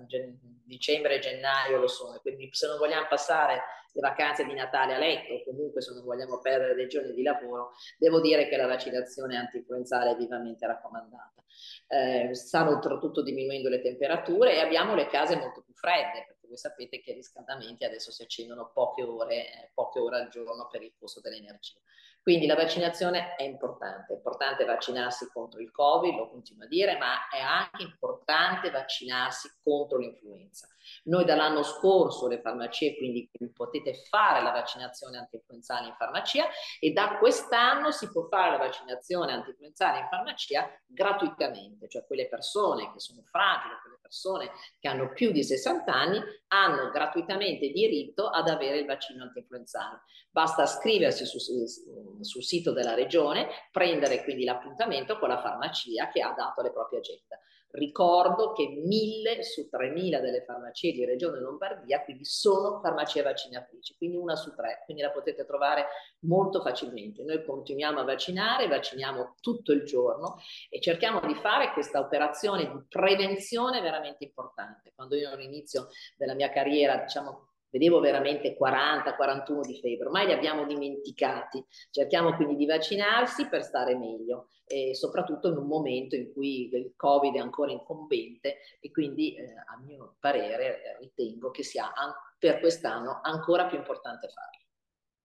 dicembre 0.63 1.15
e 1.15 1.19
gennaio 1.19 1.77
lo 1.77 1.87
sono, 1.87 2.19
quindi 2.19 2.49
se 2.51 2.67
non 2.67 2.77
vogliamo 2.77 3.07
passare 3.09 3.61
le 3.93 4.01
vacanze 4.01 4.45
di 4.45 4.53
Natale 4.53 4.95
a 4.95 4.97
letto 4.97 5.33
o 5.33 5.43
comunque 5.43 5.81
se 5.81 5.93
non 5.93 6.03
vogliamo 6.03 6.39
perdere 6.39 6.75
dei 6.75 6.87
giorni 6.87 7.13
di 7.13 7.23
lavoro, 7.23 7.73
devo 7.97 8.21
dire 8.21 8.47
che 8.47 8.57
la 8.57 8.67
vaccinazione 8.67 9.35
antinfluenzale 9.35 10.11
è 10.11 10.15
vivamente 10.15 10.65
raccomandata. 10.65 11.43
Eh, 11.87 12.33
stanno 12.33 12.71
oltretutto 12.71 13.21
diminuendo 13.21 13.67
le 13.67 13.81
temperature 13.81 14.55
e 14.55 14.59
abbiamo 14.59 14.95
le 14.95 15.07
case 15.07 15.35
molto 15.35 15.61
più 15.61 15.73
fredde, 15.73 16.23
perché 16.25 16.47
voi 16.47 16.57
sapete 16.57 17.01
che 17.01 17.11
i 17.11 17.15
riscaldamenti 17.15 17.83
adesso 17.83 18.11
si 18.11 18.23
accendono 18.23 18.71
poche 18.73 19.03
ore, 19.03 19.35
eh, 19.35 19.71
poche 19.73 19.99
ore 19.99 20.21
al 20.21 20.29
giorno 20.29 20.67
per 20.71 20.81
il 20.81 20.93
costo 20.97 21.19
dell'energia. 21.19 21.77
Quindi 22.21 22.45
la 22.45 22.55
vaccinazione 22.55 23.35
è 23.35 23.41
importante, 23.41 24.13
è 24.13 24.15
importante 24.15 24.63
vaccinarsi 24.63 25.27
contro 25.33 25.59
il 25.59 25.71
Covid, 25.71 26.15
lo 26.15 26.29
continuo 26.29 26.65
a 26.65 26.67
dire, 26.67 26.97
ma 26.97 27.27
è 27.29 27.39
anche 27.39 27.81
importante 27.81 28.69
vaccinarsi 28.69 29.49
contro 29.63 29.97
l'influenza. 29.97 30.67
Noi 31.05 31.25
dall'anno 31.25 31.63
scorso 31.63 32.27
le 32.27 32.39
farmacie, 32.39 32.95
quindi 32.95 33.27
potete 33.53 33.95
fare 34.07 34.43
la 34.43 34.51
vaccinazione 34.51 35.17
antinfluenzale 35.17 35.87
in 35.87 35.95
farmacia 35.95 36.45
e 36.79 36.91
da 36.91 37.17
quest'anno 37.17 37.89
si 37.91 38.11
può 38.11 38.27
fare 38.27 38.51
la 38.51 38.57
vaccinazione 38.57 39.31
antinfluenzale 39.31 39.99
in 39.99 40.07
farmacia 40.07 40.69
gratuitamente, 40.85 41.87
cioè 41.87 42.05
quelle 42.05 42.27
persone 42.27 42.91
che 42.93 42.99
sono 42.99 43.23
fragili, 43.23 43.73
quelle 43.81 43.97
persone 44.11 44.51
che 44.77 44.89
hanno 44.89 45.13
più 45.13 45.31
di 45.31 45.41
60 45.41 45.89
anni 45.89 46.21
hanno 46.47 46.89
gratuitamente 46.89 47.69
diritto 47.69 48.27
ad 48.27 48.49
avere 48.49 48.79
il 48.79 48.85
vaccino 48.85 49.23
antinfluenzale. 49.23 50.01
Basta 50.29 50.63
iscriversi 50.63 51.25
su, 51.25 51.39
sul 51.39 52.43
sito 52.43 52.73
della 52.73 52.93
regione, 52.93 53.47
prendere 53.71 54.23
quindi 54.25 54.43
l'appuntamento 54.43 55.17
con 55.17 55.29
la 55.29 55.39
farmacia 55.39 56.09
che 56.09 56.21
ha 56.21 56.33
dato 56.33 56.61
le 56.61 56.73
proprie 56.73 56.99
agende. 56.99 57.39
Ricordo 57.73 58.51
che 58.51 58.67
1000 58.67 59.43
su 59.43 59.69
3000 59.69 60.19
delle 60.19 60.43
farmacie 60.43 60.91
di 60.91 61.05
Regione 61.05 61.39
Lombardia 61.39 62.03
quindi 62.03 62.25
sono 62.25 62.79
farmacie 62.81 63.21
vaccinatrici, 63.21 63.95
quindi 63.97 64.17
una 64.17 64.35
su 64.35 64.53
tre, 64.55 64.81
quindi 64.85 65.03
la 65.03 65.11
potete 65.11 65.45
trovare 65.45 65.85
molto 66.21 66.61
facilmente. 66.61 67.23
Noi 67.23 67.43
continuiamo 67.43 67.99
a 67.99 68.03
vaccinare, 68.03 68.67
vacciniamo 68.67 69.35
tutto 69.39 69.71
il 69.71 69.83
giorno 69.83 70.37
e 70.69 70.79
cerchiamo 70.81 71.19
di 71.21 71.35
fare 71.35 71.71
questa 71.73 71.99
operazione 71.99 72.69
di 72.69 72.85
prevenzione 72.89 73.81
veramente 73.81 74.23
importante. 74.23 74.91
Quando 74.95 75.15
io 75.15 75.29
all'inizio 75.29 75.87
della 76.17 76.33
mia 76.33 76.49
carriera, 76.49 76.97
diciamo, 76.97 77.50
vedevo 77.71 77.99
veramente 77.99 78.55
40-41 78.55 79.61
di 79.61 79.79
febbre, 79.79 80.05
ormai 80.05 80.27
li 80.27 80.33
abbiamo 80.33 80.65
dimenticati. 80.65 81.63
Cerchiamo 81.89 82.35
quindi 82.35 82.55
di 82.55 82.65
vaccinarsi 82.65 83.47
per 83.47 83.63
stare 83.63 83.97
meglio 83.97 84.49
e 84.65 84.93
soprattutto 84.93 85.49
in 85.49 85.57
un 85.57 85.67
momento 85.67 86.15
in 86.15 86.31
cui 86.31 86.69
il 86.71 86.93
Covid 86.95 87.35
è 87.35 87.39
ancora 87.39 87.71
incombente 87.71 88.57
e 88.79 88.91
quindi 88.91 89.35
eh, 89.35 89.43
a 89.43 89.79
mio 89.83 90.15
parere 90.19 90.83
eh, 90.83 90.97
ritengo 90.99 91.49
che 91.49 91.63
sia 91.63 91.93
an- 91.93 92.13
per 92.37 92.59
quest'anno 92.59 93.19
ancora 93.23 93.65
più 93.67 93.77
importante 93.77 94.27
farlo. 94.27 94.59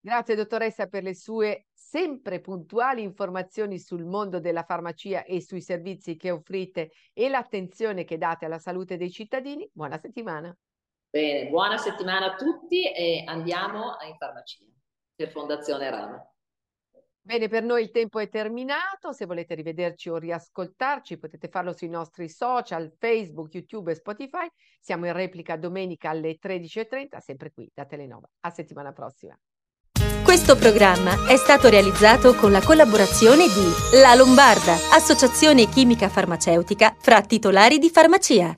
Grazie 0.06 0.36
dottoressa 0.36 0.86
per 0.86 1.02
le 1.02 1.14
sue 1.14 1.66
sempre 1.72 2.40
puntuali 2.40 3.02
informazioni 3.02 3.78
sul 3.78 4.04
mondo 4.04 4.38
della 4.38 4.62
farmacia 4.62 5.24
e 5.24 5.40
sui 5.40 5.60
servizi 5.60 6.16
che 6.16 6.30
offrite 6.30 6.92
e 7.12 7.28
l'attenzione 7.28 8.04
che 8.04 8.16
date 8.16 8.44
alla 8.44 8.58
salute 8.58 8.96
dei 8.96 9.10
cittadini. 9.10 9.68
Buona 9.72 9.98
settimana. 9.98 10.56
Bene, 11.16 11.48
buona 11.48 11.78
settimana 11.78 12.26
a 12.26 12.34
tutti 12.34 12.92
e 12.92 13.22
andiamo 13.24 13.96
in 14.06 14.16
farmacia 14.18 14.58
per 15.14 15.30
Fondazione 15.30 15.88
Rama. 15.88 16.22
Bene, 17.22 17.48
per 17.48 17.62
noi 17.62 17.84
il 17.84 17.90
tempo 17.90 18.18
è 18.18 18.28
terminato. 18.28 19.12
Se 19.12 19.24
volete 19.24 19.54
rivederci 19.54 20.10
o 20.10 20.18
riascoltarci, 20.18 21.18
potete 21.18 21.48
farlo 21.48 21.72
sui 21.72 21.88
nostri 21.88 22.28
social, 22.28 22.92
Facebook, 22.98 23.54
YouTube 23.54 23.92
e 23.92 23.94
Spotify. 23.94 24.46
Siamo 24.78 25.06
in 25.06 25.14
replica 25.14 25.56
domenica 25.56 26.10
alle 26.10 26.36
13.30, 26.38 27.16
sempre 27.20 27.50
qui 27.50 27.66
da 27.72 27.86
Telenova. 27.86 28.28
A 28.40 28.50
settimana 28.50 28.92
prossima. 28.92 29.34
Questo 30.22 30.54
programma 30.54 31.26
è 31.30 31.36
stato 31.36 31.70
realizzato 31.70 32.34
con 32.34 32.50
la 32.50 32.60
collaborazione 32.60 33.46
di 33.46 34.02
La 34.02 34.14
Lombarda, 34.14 34.74
associazione 34.92 35.66
chimica 35.66 36.10
farmaceutica 36.10 36.94
fra 36.98 37.22
titolari 37.22 37.78
di 37.78 37.88
farmacia. 37.88 38.54